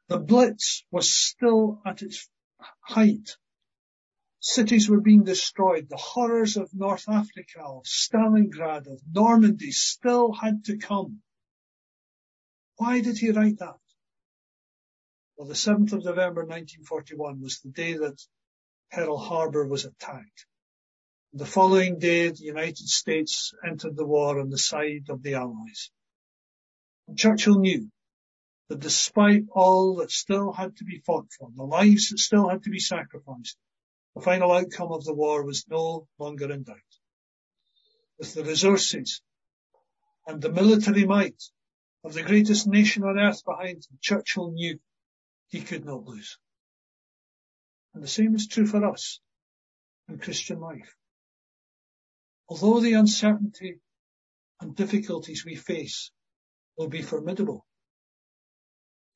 The 0.08 0.18
Blitz 0.18 0.84
was 0.90 1.12
still 1.12 1.80
at 1.86 2.02
its 2.02 2.28
height. 2.80 3.36
Cities 4.40 4.88
were 4.88 5.00
being 5.00 5.24
destroyed. 5.24 5.88
The 5.88 5.96
horrors 5.96 6.56
of 6.56 6.74
North 6.74 7.08
Africa, 7.08 7.62
of 7.62 7.84
Stalingrad, 7.84 8.88
of 8.88 9.00
Normandy 9.10 9.70
still 9.70 10.32
had 10.32 10.64
to 10.64 10.76
come. 10.76 11.22
Why 12.76 13.00
did 13.00 13.18
he 13.18 13.30
write 13.30 13.58
that? 13.58 13.78
Well, 15.42 15.48
the 15.48 15.54
7th 15.54 15.92
of 15.92 16.04
November 16.04 16.42
1941 16.42 17.40
was 17.40 17.58
the 17.58 17.70
day 17.70 17.94
that 17.94 18.24
Pearl 18.92 19.18
Harbor 19.18 19.66
was 19.66 19.84
attacked. 19.84 20.46
The 21.32 21.44
following 21.44 21.98
day, 21.98 22.28
the 22.28 22.44
United 22.44 22.86
States 22.86 23.52
entered 23.66 23.96
the 23.96 24.06
war 24.06 24.38
on 24.38 24.50
the 24.50 24.56
side 24.56 25.06
of 25.08 25.24
the 25.24 25.34
Allies. 25.34 25.90
And 27.08 27.18
Churchill 27.18 27.58
knew 27.58 27.90
that 28.68 28.78
despite 28.78 29.46
all 29.50 29.96
that 29.96 30.12
still 30.12 30.52
had 30.52 30.76
to 30.76 30.84
be 30.84 31.02
fought 31.04 31.32
for, 31.36 31.50
the 31.56 31.64
lives 31.64 32.10
that 32.10 32.20
still 32.20 32.48
had 32.48 32.62
to 32.62 32.70
be 32.70 32.78
sacrificed, 32.78 33.56
the 34.14 34.22
final 34.22 34.52
outcome 34.52 34.92
of 34.92 35.04
the 35.04 35.12
war 35.12 35.44
was 35.44 35.66
no 35.68 36.06
longer 36.20 36.52
in 36.52 36.62
doubt. 36.62 36.76
With 38.16 38.32
the 38.32 38.44
resources 38.44 39.20
and 40.24 40.40
the 40.40 40.52
military 40.52 41.04
might 41.04 41.42
of 42.04 42.14
the 42.14 42.22
greatest 42.22 42.68
nation 42.68 43.02
on 43.02 43.18
earth 43.18 43.44
behind 43.44 43.78
him, 43.78 43.98
Churchill 44.00 44.52
knew 44.52 44.78
he 45.52 45.60
could 45.60 45.84
not 45.84 46.06
lose. 46.06 46.38
And 47.92 48.02
the 48.02 48.08
same 48.08 48.34
is 48.34 48.46
true 48.48 48.66
for 48.66 48.84
us 48.86 49.20
in 50.08 50.18
Christian 50.18 50.58
life. 50.58 50.96
Although 52.48 52.80
the 52.80 52.94
uncertainty 52.94 53.80
and 54.62 54.74
difficulties 54.74 55.44
we 55.44 55.54
face 55.54 56.10
will 56.78 56.88
be 56.88 57.02
formidable, 57.02 57.66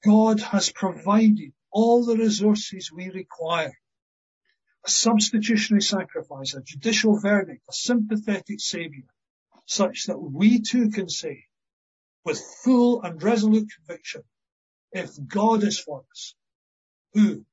God 0.04 0.40
has 0.40 0.70
provided 0.70 1.54
all 1.72 2.04
the 2.04 2.18
resources 2.18 2.92
we 2.92 3.08
require. 3.08 3.72
A 4.84 4.90
substitutionary 4.90 5.82
sacrifice, 5.82 6.52
a 6.54 6.60
judicial 6.60 7.18
verdict, 7.18 7.62
a 7.68 7.72
sympathetic 7.72 8.60
saviour, 8.60 9.08
such 9.64 10.04
that 10.06 10.18
we 10.18 10.60
too 10.60 10.90
can 10.90 11.08
say 11.08 11.44
with 12.24 12.38
full 12.62 13.02
and 13.02 13.22
resolute 13.22 13.68
conviction, 13.74 14.22
if 14.96 15.10
God 15.26 15.62
is 15.62 15.78
for 15.78 16.04
us, 16.10 16.34
who 17.12 17.44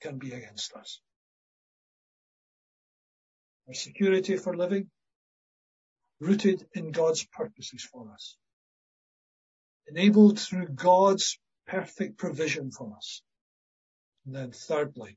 can 0.00 0.18
be 0.18 0.32
against 0.32 0.72
us? 0.74 1.00
Our 3.68 3.74
security 3.74 4.36
for 4.36 4.56
living, 4.56 4.90
rooted 6.20 6.66
in 6.74 6.90
God's 6.90 7.24
purposes 7.24 7.82
for 7.84 8.10
us, 8.12 8.36
enabled 9.88 10.40
through 10.40 10.68
God's 10.68 11.38
perfect 11.66 12.18
provision 12.18 12.70
for 12.70 12.94
us. 12.96 13.22
And 14.26 14.34
then 14.34 14.50
thirdly, 14.50 15.16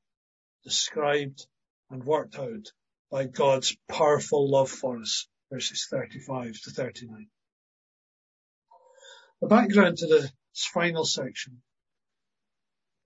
described 0.64 1.48
and 1.90 2.04
worked 2.04 2.38
out 2.38 2.72
by 3.12 3.26
God's 3.26 3.76
powerful 3.90 4.50
love 4.50 4.70
for 4.70 5.00
us, 5.00 5.28
verses 5.52 5.88
35 5.90 6.60
to 6.62 6.72
39. 6.72 7.28
The 9.42 9.48
background 9.48 9.98
to 9.98 10.08
this 10.08 10.32
final 10.54 11.06
section 11.06 11.62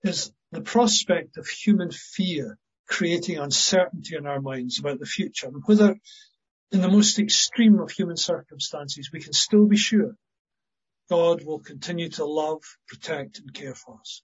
is 0.02 0.32
the 0.52 0.60
prospect 0.60 1.36
of 1.36 1.46
human 1.46 1.90
fear 1.90 2.58
creating 2.86 3.38
uncertainty 3.38 4.16
in 4.16 4.26
our 4.26 4.40
minds 4.40 4.78
about 4.78 4.98
the 4.98 5.06
future 5.06 5.46
and 5.46 5.62
whether 5.66 5.96
in 6.72 6.80
the 6.80 6.88
most 6.88 7.18
extreme 7.18 7.80
of 7.80 7.90
human 7.90 8.16
circumstances 8.16 9.10
we 9.12 9.20
can 9.20 9.32
still 9.32 9.66
be 9.66 9.76
sure 9.76 10.16
God 11.08 11.42
will 11.42 11.60
continue 11.60 12.10
to 12.10 12.24
love, 12.26 12.62
protect 12.86 13.38
and 13.38 13.52
care 13.52 13.74
for 13.74 13.98
us. 14.00 14.22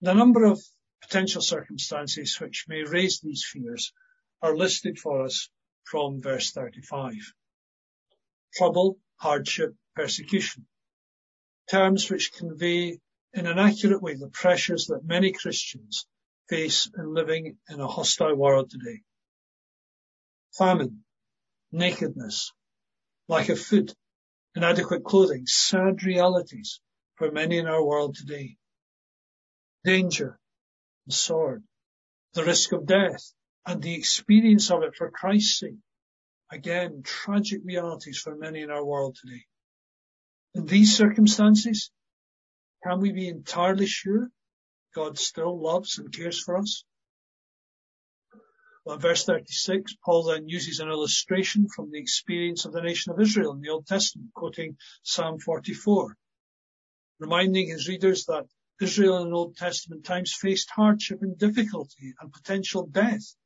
The 0.00 0.14
number 0.14 0.44
of 0.44 0.60
potential 1.02 1.42
circumstances 1.42 2.40
which 2.40 2.64
may 2.66 2.82
raise 2.82 3.20
these 3.20 3.44
fears 3.44 3.92
are 4.40 4.56
listed 4.56 4.98
for 4.98 5.22
us 5.24 5.50
from 5.84 6.22
verse 6.22 6.52
35. 6.52 7.14
Trouble, 8.54 8.98
hardship, 9.16 9.74
persecution. 9.94 10.66
Terms 11.72 12.10
which 12.10 12.34
convey 12.34 12.98
in 13.32 13.46
an 13.46 13.58
accurate 13.58 14.02
way 14.02 14.14
the 14.14 14.28
pressures 14.28 14.88
that 14.88 15.06
many 15.06 15.32
Christians 15.32 16.06
face 16.50 16.90
in 16.98 17.14
living 17.14 17.56
in 17.66 17.80
a 17.80 17.88
hostile 17.88 18.34
world 18.34 18.68
today. 18.68 19.00
Famine, 20.52 21.02
nakedness, 21.72 22.52
lack 23.26 23.48
of 23.48 23.58
food, 23.58 23.94
inadequate 24.54 25.02
clothing, 25.02 25.46
sad 25.46 26.02
realities 26.04 26.78
for 27.14 27.32
many 27.32 27.56
in 27.56 27.66
our 27.66 27.82
world 27.82 28.16
today. 28.16 28.58
Danger, 29.82 30.38
the 31.06 31.14
sword, 31.14 31.64
the 32.34 32.44
risk 32.44 32.72
of 32.72 32.84
death, 32.84 33.32
and 33.64 33.80
the 33.80 33.94
experience 33.94 34.70
of 34.70 34.82
it 34.82 34.94
for 34.94 35.10
Christ's 35.10 35.60
sake. 35.60 35.80
Again, 36.50 37.00
tragic 37.02 37.62
realities 37.64 38.18
for 38.18 38.36
many 38.36 38.60
in 38.60 38.70
our 38.70 38.84
world 38.84 39.16
today. 39.18 39.46
In 40.54 40.66
these 40.66 40.96
circumstances, 40.96 41.90
can 42.84 43.00
we 43.00 43.12
be 43.12 43.28
entirely 43.28 43.86
sure 43.86 44.30
God 44.94 45.18
still 45.18 45.58
loves 45.58 45.98
and 45.98 46.12
cares 46.12 46.42
for 46.42 46.58
us? 46.58 46.84
Well, 48.84 48.98
verse 48.98 49.24
36, 49.24 49.94
Paul 50.04 50.24
then 50.24 50.48
uses 50.48 50.80
an 50.80 50.88
illustration 50.88 51.68
from 51.68 51.90
the 51.90 52.00
experience 52.00 52.64
of 52.64 52.72
the 52.72 52.82
nation 52.82 53.12
of 53.12 53.20
Israel 53.20 53.52
in 53.52 53.60
the 53.60 53.70
Old 53.70 53.86
Testament, 53.86 54.34
quoting 54.34 54.76
Psalm 55.02 55.38
44, 55.38 56.16
reminding 57.20 57.68
his 57.68 57.88
readers 57.88 58.26
that 58.26 58.46
Israel 58.80 59.22
in 59.22 59.32
Old 59.32 59.56
Testament 59.56 60.04
times 60.04 60.34
faced 60.34 60.68
hardship 60.70 61.22
and 61.22 61.38
difficulty 61.38 62.12
and 62.20 62.32
potential 62.32 62.86
death 62.86 63.36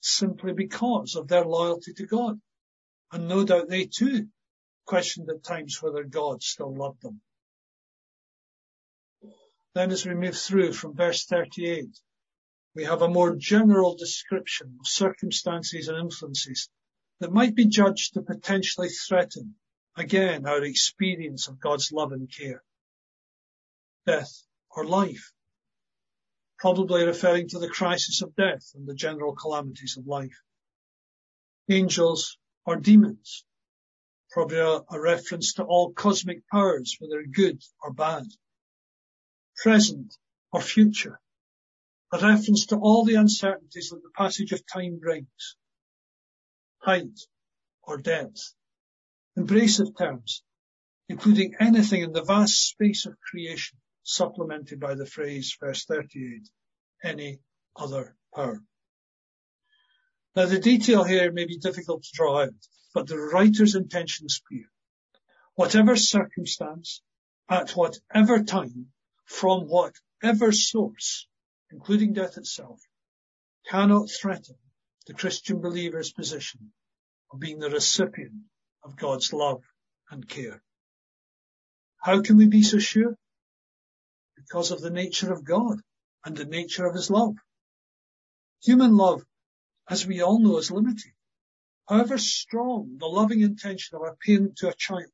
simply 0.00 0.52
because 0.52 1.16
of 1.16 1.26
their 1.26 1.44
loyalty 1.44 1.92
to 1.94 2.06
God. 2.06 2.40
And 3.12 3.28
no 3.28 3.44
doubt 3.44 3.68
they 3.68 3.86
too 3.86 4.28
questioned 4.86 5.28
at 5.28 5.42
times 5.42 5.82
whether 5.82 6.04
God 6.04 6.42
still 6.42 6.74
loved 6.74 7.02
them. 7.02 7.20
Then 9.74 9.90
as 9.90 10.06
we 10.06 10.14
move 10.14 10.38
through 10.38 10.72
from 10.72 10.94
verse 10.94 11.26
38, 11.26 12.00
we 12.74 12.84
have 12.84 13.02
a 13.02 13.08
more 13.08 13.36
general 13.36 13.94
description 13.94 14.76
of 14.80 14.86
circumstances 14.86 15.88
and 15.88 15.98
influences 15.98 16.70
that 17.20 17.32
might 17.32 17.54
be 17.54 17.66
judged 17.66 18.14
to 18.14 18.22
potentially 18.22 18.88
threaten, 18.88 19.54
again, 19.96 20.46
our 20.46 20.62
experience 20.62 21.48
of 21.48 21.60
God's 21.60 21.90
love 21.92 22.12
and 22.12 22.30
care. 22.30 22.62
Death 24.06 24.42
or 24.70 24.84
life, 24.84 25.32
probably 26.58 27.04
referring 27.04 27.48
to 27.48 27.58
the 27.58 27.68
crisis 27.68 28.22
of 28.22 28.36
death 28.36 28.72
and 28.74 28.86
the 28.86 28.94
general 28.94 29.34
calamities 29.34 29.96
of 29.96 30.06
life. 30.06 30.40
Angels 31.68 32.38
or 32.64 32.76
demons, 32.76 33.44
probably 34.36 34.58
a, 34.58 34.82
a 34.90 35.00
reference 35.00 35.54
to 35.54 35.64
all 35.64 35.94
cosmic 35.94 36.46
powers, 36.48 36.98
whether 36.98 37.22
good 37.22 37.58
or 37.82 37.90
bad. 37.90 38.26
Present 39.56 40.14
or 40.52 40.60
future, 40.60 41.18
a 42.12 42.18
reference 42.18 42.66
to 42.66 42.76
all 42.76 43.06
the 43.06 43.14
uncertainties 43.14 43.88
that 43.88 44.02
the 44.02 44.10
passage 44.14 44.52
of 44.52 44.60
time 44.66 44.98
brings. 44.98 45.56
Height 46.80 47.18
or 47.82 47.96
depth. 47.96 48.52
Embracive 49.38 49.96
terms, 49.96 50.42
including 51.08 51.54
anything 51.58 52.02
in 52.02 52.12
the 52.12 52.22
vast 52.22 52.68
space 52.68 53.06
of 53.06 53.18
creation, 53.18 53.78
supplemented 54.02 54.78
by 54.78 54.96
the 54.96 55.06
phrase, 55.06 55.56
verse 55.58 55.86
38, 55.86 56.46
any 57.02 57.38
other 57.74 58.14
power. 58.34 58.60
Now 60.36 60.44
the 60.44 60.58
detail 60.58 61.02
here 61.02 61.32
may 61.32 61.46
be 61.46 61.56
difficult 61.56 62.02
to 62.02 62.10
draw 62.12 62.42
out, 62.42 62.68
but 62.92 63.06
the 63.06 63.16
writer's 63.16 63.74
intention 63.74 64.26
is 64.26 64.42
clear. 64.46 64.66
Whatever 65.54 65.96
circumstance, 65.96 67.00
at 67.48 67.70
whatever 67.70 68.44
time, 68.44 68.92
from 69.24 69.62
whatever 69.66 70.52
source, 70.52 71.26
including 71.70 72.12
death 72.12 72.36
itself, 72.36 72.82
cannot 73.66 74.10
threaten 74.10 74.56
the 75.06 75.14
Christian 75.14 75.62
believer's 75.62 76.12
position 76.12 76.72
of 77.32 77.40
being 77.40 77.58
the 77.58 77.70
recipient 77.70 78.42
of 78.84 78.94
God's 78.94 79.32
love 79.32 79.62
and 80.10 80.28
care. 80.28 80.62
How 81.96 82.20
can 82.20 82.36
we 82.36 82.46
be 82.46 82.62
so 82.62 82.78
sure? 82.78 83.16
Because 84.36 84.70
of 84.70 84.82
the 84.82 84.90
nature 84.90 85.32
of 85.32 85.44
God 85.44 85.80
and 86.26 86.36
the 86.36 86.44
nature 86.44 86.84
of 86.84 86.94
his 86.94 87.10
love. 87.10 87.36
Human 88.62 88.96
love, 88.96 89.24
as 89.88 90.06
we 90.06 90.22
all 90.22 90.38
know, 90.38 90.58
is 90.58 90.70
limited. 90.70 91.12
However 91.88 92.18
strong 92.18 92.98
the 92.98 93.06
loving 93.06 93.40
intention 93.40 93.96
of 93.96 94.02
a 94.02 94.16
parent 94.16 94.56
to 94.56 94.68
a 94.68 94.74
child, 94.74 95.12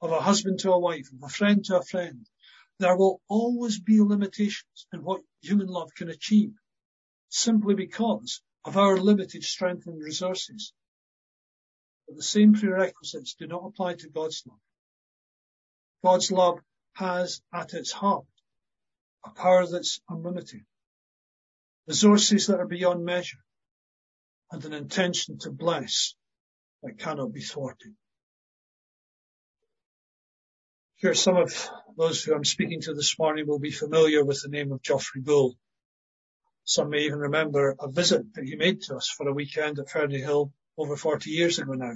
of 0.00 0.12
a 0.12 0.20
husband 0.20 0.60
to 0.60 0.72
a 0.72 0.78
wife, 0.78 1.10
of 1.12 1.22
a 1.22 1.28
friend 1.28 1.64
to 1.64 1.78
a 1.78 1.82
friend, 1.82 2.28
there 2.78 2.96
will 2.96 3.22
always 3.28 3.80
be 3.80 4.00
limitations 4.02 4.86
in 4.92 5.02
what 5.02 5.22
human 5.40 5.68
love 5.68 5.94
can 5.94 6.10
achieve 6.10 6.52
simply 7.30 7.74
because 7.74 8.42
of 8.64 8.76
our 8.76 8.98
limited 8.98 9.42
strength 9.42 9.86
and 9.86 10.02
resources. 10.02 10.72
But 12.06 12.16
the 12.16 12.22
same 12.22 12.52
prerequisites 12.52 13.34
do 13.34 13.46
not 13.46 13.64
apply 13.64 13.94
to 13.94 14.10
God's 14.10 14.42
love. 14.46 14.60
God's 16.04 16.30
love 16.30 16.58
has 16.92 17.40
at 17.52 17.74
its 17.74 17.90
heart 17.90 18.26
a 19.24 19.30
power 19.30 19.66
that's 19.66 20.00
unlimited, 20.08 20.64
resources 21.86 22.46
that 22.46 22.60
are 22.60 22.66
beyond 22.66 23.04
measure, 23.04 23.38
and 24.50 24.64
an 24.64 24.72
intention 24.72 25.38
to 25.38 25.50
bless 25.50 26.14
that 26.82 26.98
cannot 26.98 27.32
be 27.32 27.40
thwarted. 27.40 27.94
Here, 30.96 31.14
some 31.14 31.36
of 31.36 31.68
those 31.96 32.22
who 32.22 32.34
I'm 32.34 32.44
speaking 32.44 32.80
to 32.82 32.94
this 32.94 33.18
morning 33.18 33.46
will 33.46 33.58
be 33.58 33.70
familiar 33.70 34.24
with 34.24 34.40
the 34.42 34.48
name 34.48 34.72
of 34.72 34.82
Geoffrey 34.82 35.20
Bull. 35.20 35.54
Some 36.64 36.90
may 36.90 37.02
even 37.02 37.18
remember 37.18 37.76
a 37.78 37.88
visit 37.88 38.34
that 38.34 38.44
he 38.44 38.56
made 38.56 38.82
to 38.82 38.96
us 38.96 39.08
for 39.08 39.28
a 39.28 39.32
weekend 39.32 39.78
at 39.78 39.90
Ferny 39.90 40.20
Hill 40.20 40.52
over 40.78 40.96
40 40.96 41.30
years 41.30 41.58
ago 41.58 41.72
now. 41.72 41.94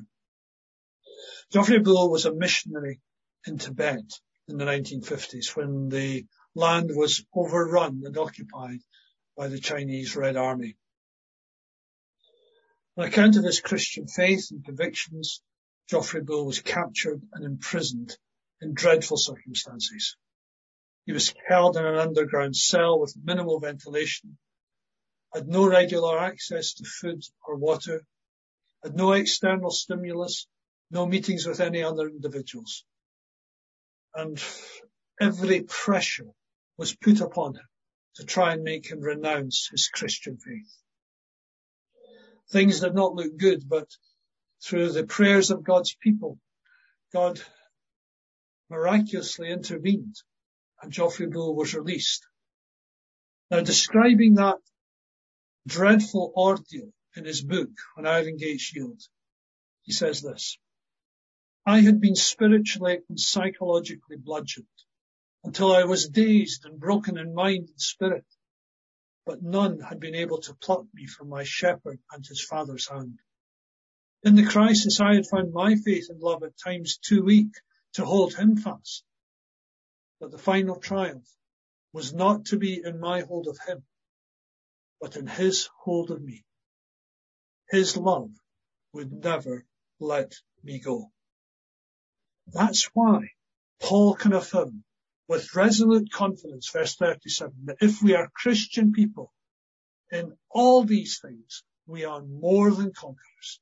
Geoffrey 1.50 1.78
Bull 1.78 2.10
was 2.10 2.26
a 2.26 2.34
missionary 2.34 3.00
in 3.46 3.58
Tibet 3.58 4.04
in 4.48 4.58
the 4.58 4.64
1950s 4.64 5.56
when 5.56 5.88
the 5.88 6.26
land 6.54 6.90
was 6.94 7.24
overrun 7.34 8.02
and 8.04 8.16
occupied 8.18 8.80
by 9.36 9.48
the 9.48 9.58
Chinese 9.58 10.14
Red 10.14 10.36
Army. 10.36 10.76
On 12.96 13.05
account 13.05 13.37
of 13.37 13.44
his 13.44 13.61
Christian 13.61 14.09
faith 14.09 14.48
and 14.50 14.64
convictions, 14.64 15.40
Geoffrey 15.88 16.22
Bull 16.22 16.46
was 16.46 16.61
captured 16.61 17.22
and 17.33 17.44
imprisoned 17.44 18.16
in 18.61 18.74
dreadful 18.74 19.16
circumstances. 19.16 20.16
He 21.07 21.12
was 21.12 21.35
held 21.48 21.76
in 21.76 21.85
an 21.85 21.96
underground 21.96 22.57
cell 22.57 23.00
with 23.00 23.16
minimal 23.16 23.59
ventilation, 23.61 24.38
had 25.33 25.48
no 25.48 25.66
regular 25.66 26.18
access 26.18 26.74
to 26.74 26.85
food 26.85 27.22
or 27.46 27.57
water, 27.57 28.05
had 28.83 28.96
no 28.96 29.12
external 29.12 29.70
stimulus, 29.70 30.46
no 30.90 31.07
meetings 31.07 31.46
with 31.46 31.61
any 31.61 31.83
other 31.83 32.09
individuals. 32.09 32.85
And 34.14 34.42
every 35.20 35.62
pressure 35.62 36.31
was 36.76 36.96
put 36.96 37.20
upon 37.20 37.55
him 37.55 37.68
to 38.16 38.24
try 38.24 38.53
and 38.53 38.62
make 38.62 38.90
him 38.90 39.00
renounce 39.00 39.68
his 39.70 39.88
Christian 39.88 40.37
faith. 40.38 40.79
Things 42.50 42.80
did 42.80 42.94
not 42.94 43.14
look 43.14 43.36
good, 43.36 43.68
but 43.68 43.88
through 44.62 44.92
the 44.92 45.04
prayers 45.04 45.50
of 45.50 45.64
God's 45.64 45.94
people, 45.94 46.38
God 47.12 47.40
miraculously 48.68 49.50
intervened 49.50 50.16
and 50.82 50.92
Geoffrey 50.92 51.26
Bull 51.26 51.54
was 51.54 51.74
released. 51.74 52.26
Now 53.50 53.60
describing 53.60 54.34
that 54.34 54.58
dreadful 55.66 56.32
ordeal 56.36 56.92
in 57.16 57.24
his 57.24 57.42
book, 57.42 57.70
When 57.94 58.06
Iron 58.06 58.36
Gates 58.36 58.74
Yield, 58.74 59.00
he 59.82 59.92
says 59.92 60.22
this, 60.22 60.58
I 61.66 61.80
had 61.80 62.00
been 62.00 62.16
spiritually 62.16 63.00
and 63.08 63.18
psychologically 63.18 64.16
bludgeoned 64.16 64.66
until 65.44 65.72
I 65.72 65.84
was 65.84 66.08
dazed 66.08 66.64
and 66.64 66.80
broken 66.80 67.18
in 67.18 67.34
mind 67.34 67.68
and 67.68 67.80
spirit, 67.80 68.24
but 69.30 69.44
none 69.44 69.78
had 69.78 70.00
been 70.00 70.16
able 70.16 70.38
to 70.38 70.54
pluck 70.54 70.84
me 70.92 71.06
from 71.06 71.28
my 71.28 71.44
shepherd 71.44 72.00
and 72.10 72.26
his 72.26 72.44
father's 72.44 72.88
hand. 72.88 73.20
In 74.24 74.34
the 74.34 74.44
crisis, 74.44 74.98
I 75.00 75.14
had 75.14 75.24
found 75.24 75.52
my 75.52 75.76
faith 75.76 76.08
and 76.10 76.18
love 76.20 76.42
at 76.42 76.58
times 76.58 76.98
too 76.98 77.22
weak 77.22 77.52
to 77.92 78.04
hold 78.04 78.34
him 78.34 78.56
fast. 78.56 79.04
But 80.18 80.32
the 80.32 80.38
final 80.38 80.80
triumph 80.80 81.28
was 81.92 82.12
not 82.12 82.46
to 82.46 82.58
be 82.58 82.82
in 82.84 82.98
my 82.98 83.20
hold 83.20 83.46
of 83.46 83.56
him, 83.68 83.84
but 85.00 85.16
in 85.16 85.28
his 85.28 85.68
hold 85.78 86.10
of 86.10 86.20
me. 86.20 86.44
His 87.70 87.96
love 87.96 88.32
would 88.92 89.12
never 89.12 89.64
let 90.00 90.34
me 90.64 90.80
go. 90.80 91.12
That's 92.48 92.86
why 92.94 93.28
Paul 93.78 94.16
can 94.16 94.32
affirm 94.32 94.82
with 95.30 95.54
resolute 95.54 96.10
confidence, 96.12 96.68
verse 96.70 96.96
37, 96.96 97.52
that 97.64 97.76
if 97.80 98.02
we 98.02 98.14
are 98.14 98.28
Christian 98.34 98.92
people, 98.92 99.32
in 100.10 100.36
all 100.50 100.84
these 100.84 101.20
things, 101.22 101.62
we 101.86 102.04
are 102.04 102.22
more 102.22 102.70
than 102.70 102.92
conquerors. 102.92 103.60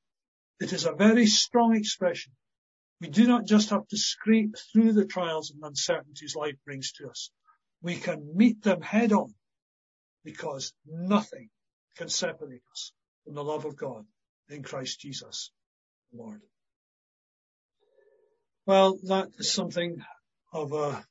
It 0.59 0.73
is 0.73 0.87
a 0.87 0.93
very 0.93 1.27
strong 1.27 1.77
expression 1.77 2.33
we 3.01 3.09
do 3.09 3.27
not 3.27 3.47
just 3.47 3.71
have 3.71 3.87
to 3.89 3.97
scrape 3.97 4.57
through 4.73 4.93
the 4.93 5.05
trials 5.05 5.51
and 5.51 5.63
uncertainties 5.63 6.35
life 6.35 6.57
brings 6.65 6.93
to 6.93 7.09
us. 7.09 7.31
We 7.81 7.97
can 7.97 8.37
meet 8.37 8.63
them 8.63 8.83
head 8.83 9.13
on 9.13 9.35
because 10.25 10.73
nothing 10.85 11.49
can 11.97 12.09
separate 12.09 12.63
us 12.73 12.93
from 13.25 13.35
the 13.35 13.45
love 13.45 13.65
of 13.65 13.77
God 13.77 14.05
in 14.49 14.65
Christ 14.65 15.01
Jesus, 15.01 15.53
Lord. 16.13 16.41
Well, 18.67 18.99
that 19.05 19.29
is 19.39 19.53
something 19.53 20.05
of 20.53 20.73
a 20.73 21.05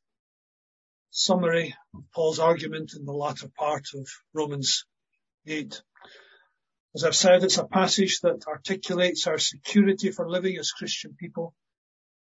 summary 1.09 1.75
of 1.93 2.03
Paul's 2.13 2.39
argument 2.39 2.93
in 2.95 3.05
the 3.05 3.13
latter 3.13 3.49
part 3.57 3.85
of 3.95 4.07
Romans 4.33 4.85
8. 5.45 5.81
As 6.95 7.03
I've 7.03 7.15
said, 7.15 7.43
it's 7.43 7.57
a 7.57 7.65
passage 7.65 8.19
that 8.21 8.47
articulates 8.47 9.27
our 9.27 9.37
security 9.37 10.11
for 10.11 10.29
living 10.29 10.57
as 10.57 10.71
Christian 10.71 11.15
people 11.19 11.53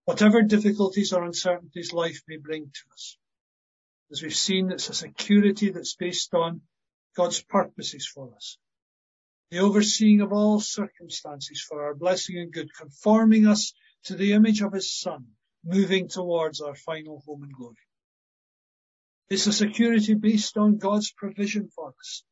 whatever 0.07 0.41
difficulties 0.41 1.11
or 1.11 1.25
uncertainties 1.25 1.91
life 1.91 2.21
may 2.29 2.37
bring 2.37 2.63
to 2.63 2.93
us. 2.93 3.17
As 4.09 4.21
we've 4.21 4.33
seen, 4.33 4.71
it's 4.71 4.87
a 4.87 4.93
security 4.93 5.69
that's 5.69 5.95
based 5.95 6.33
on 6.33 6.61
God's 7.17 7.43
purposes 7.43 8.07
for 8.07 8.33
us. 8.33 8.57
The 9.51 9.59
overseeing 9.59 10.21
of 10.21 10.31
all 10.31 10.61
circumstances 10.61 11.61
for 11.61 11.83
our 11.83 11.93
blessing 11.93 12.37
and 12.37 12.53
good, 12.53 12.73
conforming 12.73 13.47
us 13.47 13.73
to 14.05 14.15
the 14.15 14.31
image 14.31 14.61
of 14.61 14.71
His 14.71 14.97
Son, 14.97 15.25
moving 15.65 16.07
towards 16.07 16.61
our 16.61 16.75
final 16.75 17.21
home 17.25 17.43
and 17.43 17.51
glory. 17.51 17.75
It's 19.29 19.47
a 19.47 19.53
security 19.53 20.13
based 20.13 20.57
on 20.57 20.77
God's 20.77 21.11
provision 21.11 21.69
for 21.75 21.93
us. 21.99 22.23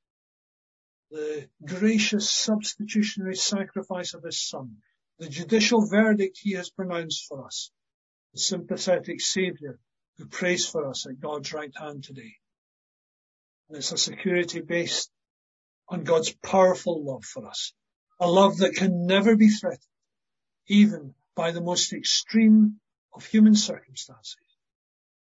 The 1.12 1.49
gracious 1.63 2.29
substitutionary 2.29 3.36
sacrifice 3.36 4.13
of 4.13 4.23
His 4.23 4.41
Son, 4.41 4.77
the 5.19 5.29
judicial 5.29 5.86
verdict 5.88 6.39
he 6.41 6.53
has 6.53 6.69
pronounced 6.69 7.25
for 7.27 7.45
us, 7.45 7.71
the 8.34 8.39
sympathetic 8.39 9.21
Saviour 9.21 9.79
who 10.17 10.25
prays 10.25 10.67
for 10.67 10.88
us 10.88 11.05
at 11.05 11.19
God's 11.19 11.53
right 11.53 11.73
hand 11.77 12.03
today. 12.03 12.36
And 13.67 13.77
it's 13.77 13.91
a 13.91 13.97
security 13.97 14.62
based 14.62 15.12
on 15.89 16.03
God's 16.03 16.31
powerful 16.31 17.03
love 17.03 17.25
for 17.25 17.45
us, 17.45 17.73
a 18.19 18.29
love 18.29 18.58
that 18.58 18.75
can 18.75 19.05
never 19.05 19.36
be 19.36 19.49
threatened, 19.49 19.81
even 20.67 21.13
by 21.36 21.51
the 21.51 21.62
most 21.62 21.93
extreme 21.93 22.79
of 23.13 23.25
human 23.25 23.55
circumstances, 23.55 24.38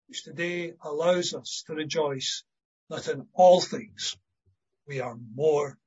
which 0.07 0.23
today 0.23 0.73
allows 0.83 1.33
us 1.33 1.63
to 1.67 1.73
rejoice 1.73 2.43
that 2.89 3.07
in 3.07 3.27
all 3.33 3.61
things 3.61 4.15
we 4.87 4.99
are 4.99 5.17
more 5.33 5.77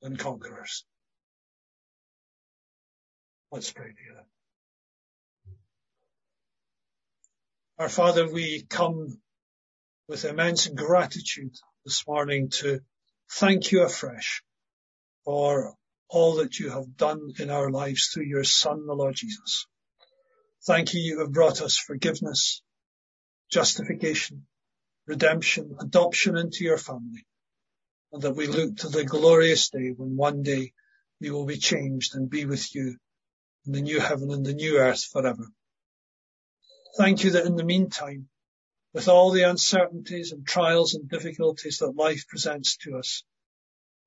than 0.00 0.16
conquerors. 0.16 0.84
Let's 3.50 3.72
pray 3.72 3.88
together. 3.88 4.26
Our 7.78 7.88
Father, 7.88 8.30
we 8.30 8.62
come 8.68 9.18
with 10.08 10.24
immense 10.24 10.66
gratitude 10.66 11.54
this 11.84 12.04
morning 12.06 12.50
to 12.50 12.80
thank 13.30 13.70
you 13.70 13.82
afresh 13.82 14.42
for 15.24 15.74
all 16.08 16.36
that 16.36 16.58
you 16.58 16.70
have 16.70 16.96
done 16.96 17.32
in 17.38 17.50
our 17.50 17.70
lives 17.70 18.08
through 18.08 18.24
your 18.24 18.44
Son, 18.44 18.86
the 18.86 18.94
Lord 18.94 19.14
Jesus. 19.14 19.66
Thank 20.66 20.94
you, 20.94 21.00
you 21.00 21.20
have 21.20 21.32
brought 21.32 21.60
us 21.62 21.78
forgiveness, 21.78 22.62
justification, 23.50 24.46
redemption, 25.06 25.76
adoption 25.80 26.36
into 26.36 26.64
your 26.64 26.78
family, 26.78 27.26
and 28.12 28.22
that 28.22 28.36
we 28.36 28.46
look 28.46 28.76
to 28.76 28.88
the 28.88 29.04
glorious 29.04 29.70
day 29.70 29.92
when 29.96 30.16
one 30.16 30.42
day 30.42 30.72
we 31.20 31.30
will 31.30 31.46
be 31.46 31.56
changed 31.56 32.14
and 32.14 32.30
be 32.30 32.44
with 32.44 32.74
you 32.74 32.96
in 33.66 33.72
the 33.72 33.80
new 33.80 34.00
heaven 34.00 34.30
and 34.30 34.44
the 34.44 34.54
new 34.54 34.78
earth 34.78 35.04
forever. 35.04 35.48
Thank 36.96 37.24
you 37.24 37.32
that 37.32 37.46
in 37.46 37.56
the 37.56 37.64
meantime, 37.64 38.28
with 38.92 39.08
all 39.08 39.30
the 39.30 39.42
uncertainties 39.42 40.32
and 40.32 40.46
trials 40.46 40.94
and 40.94 41.08
difficulties 41.08 41.78
that 41.78 41.96
life 41.96 42.26
presents 42.28 42.76
to 42.78 42.96
us, 42.96 43.22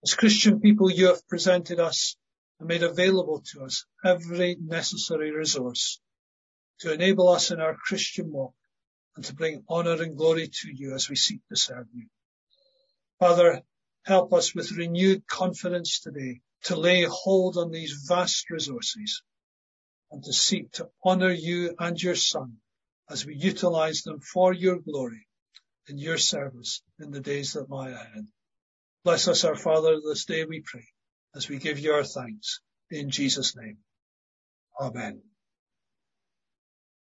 as 0.04 0.16
Christian 0.16 0.60
people, 0.60 0.90
you 0.90 1.08
have 1.08 1.28
presented 1.28 1.80
us 1.80 2.16
and 2.60 2.68
made 2.68 2.84
available 2.84 3.44
to 3.54 3.64
us 3.64 3.86
every 4.04 4.58
necessary 4.60 5.32
resource 5.32 6.00
to 6.80 6.92
enable 6.92 7.30
us 7.30 7.52
in 7.52 7.60
our 7.60 7.76
Christian 7.76 8.32
walk 8.32 8.54
and 9.16 9.26
to 9.26 9.36
bring 9.36 9.64
honour 9.70 10.02
and 10.02 10.18
glory 10.18 10.48
to 10.48 10.72
you 10.74 10.94
as 10.94 11.10
we 11.10 11.16
seek 11.16 11.42
to 11.50 11.56
serve 11.56 11.88
you. 11.94 12.08
Father, 13.20 13.62
help 14.06 14.34
us 14.34 14.56
with 14.56 14.72
renewed 14.72 15.28
confidence 15.28 16.00
today 16.00 16.42
to 16.64 16.76
lay 16.76 17.04
hold 17.04 17.58
on 17.58 17.72
these 17.72 18.06
vast 18.08 18.50
resources 18.50 19.24
and 20.12 20.24
to 20.24 20.34
seek 20.34 20.72
to 20.74 20.90
honor 21.04 21.32
you 21.32 21.76
and 21.80 22.02
your 22.02 22.16
son 22.16 22.58
as 23.10 23.26
we 23.26 23.36
utilize 23.36 24.04
them 24.04 24.20
for 24.20 24.54
your 24.54 24.80
glory 24.80 25.28
and 25.88 26.00
your 26.00 26.18
service 26.18 26.82
in 27.00 27.12
the 27.12 27.20
days 27.20 27.54
that 27.54 27.70
lie 27.70 27.90
ahead. 27.90 28.28
Bless 29.04 29.28
us, 29.28 29.44
our 29.44 29.56
Father, 29.56 30.00
this 30.00 30.26
day 30.26 30.46
we 30.46 30.62
pray 30.62 30.86
as 31.36 31.50
we 31.50 31.58
give 31.58 31.80
you 31.80 31.94
our 31.94 32.04
thanks 32.04 32.60
in 32.90 33.10
Jesus 33.10 33.56
name. 33.56 33.78
Amen. 34.80 35.22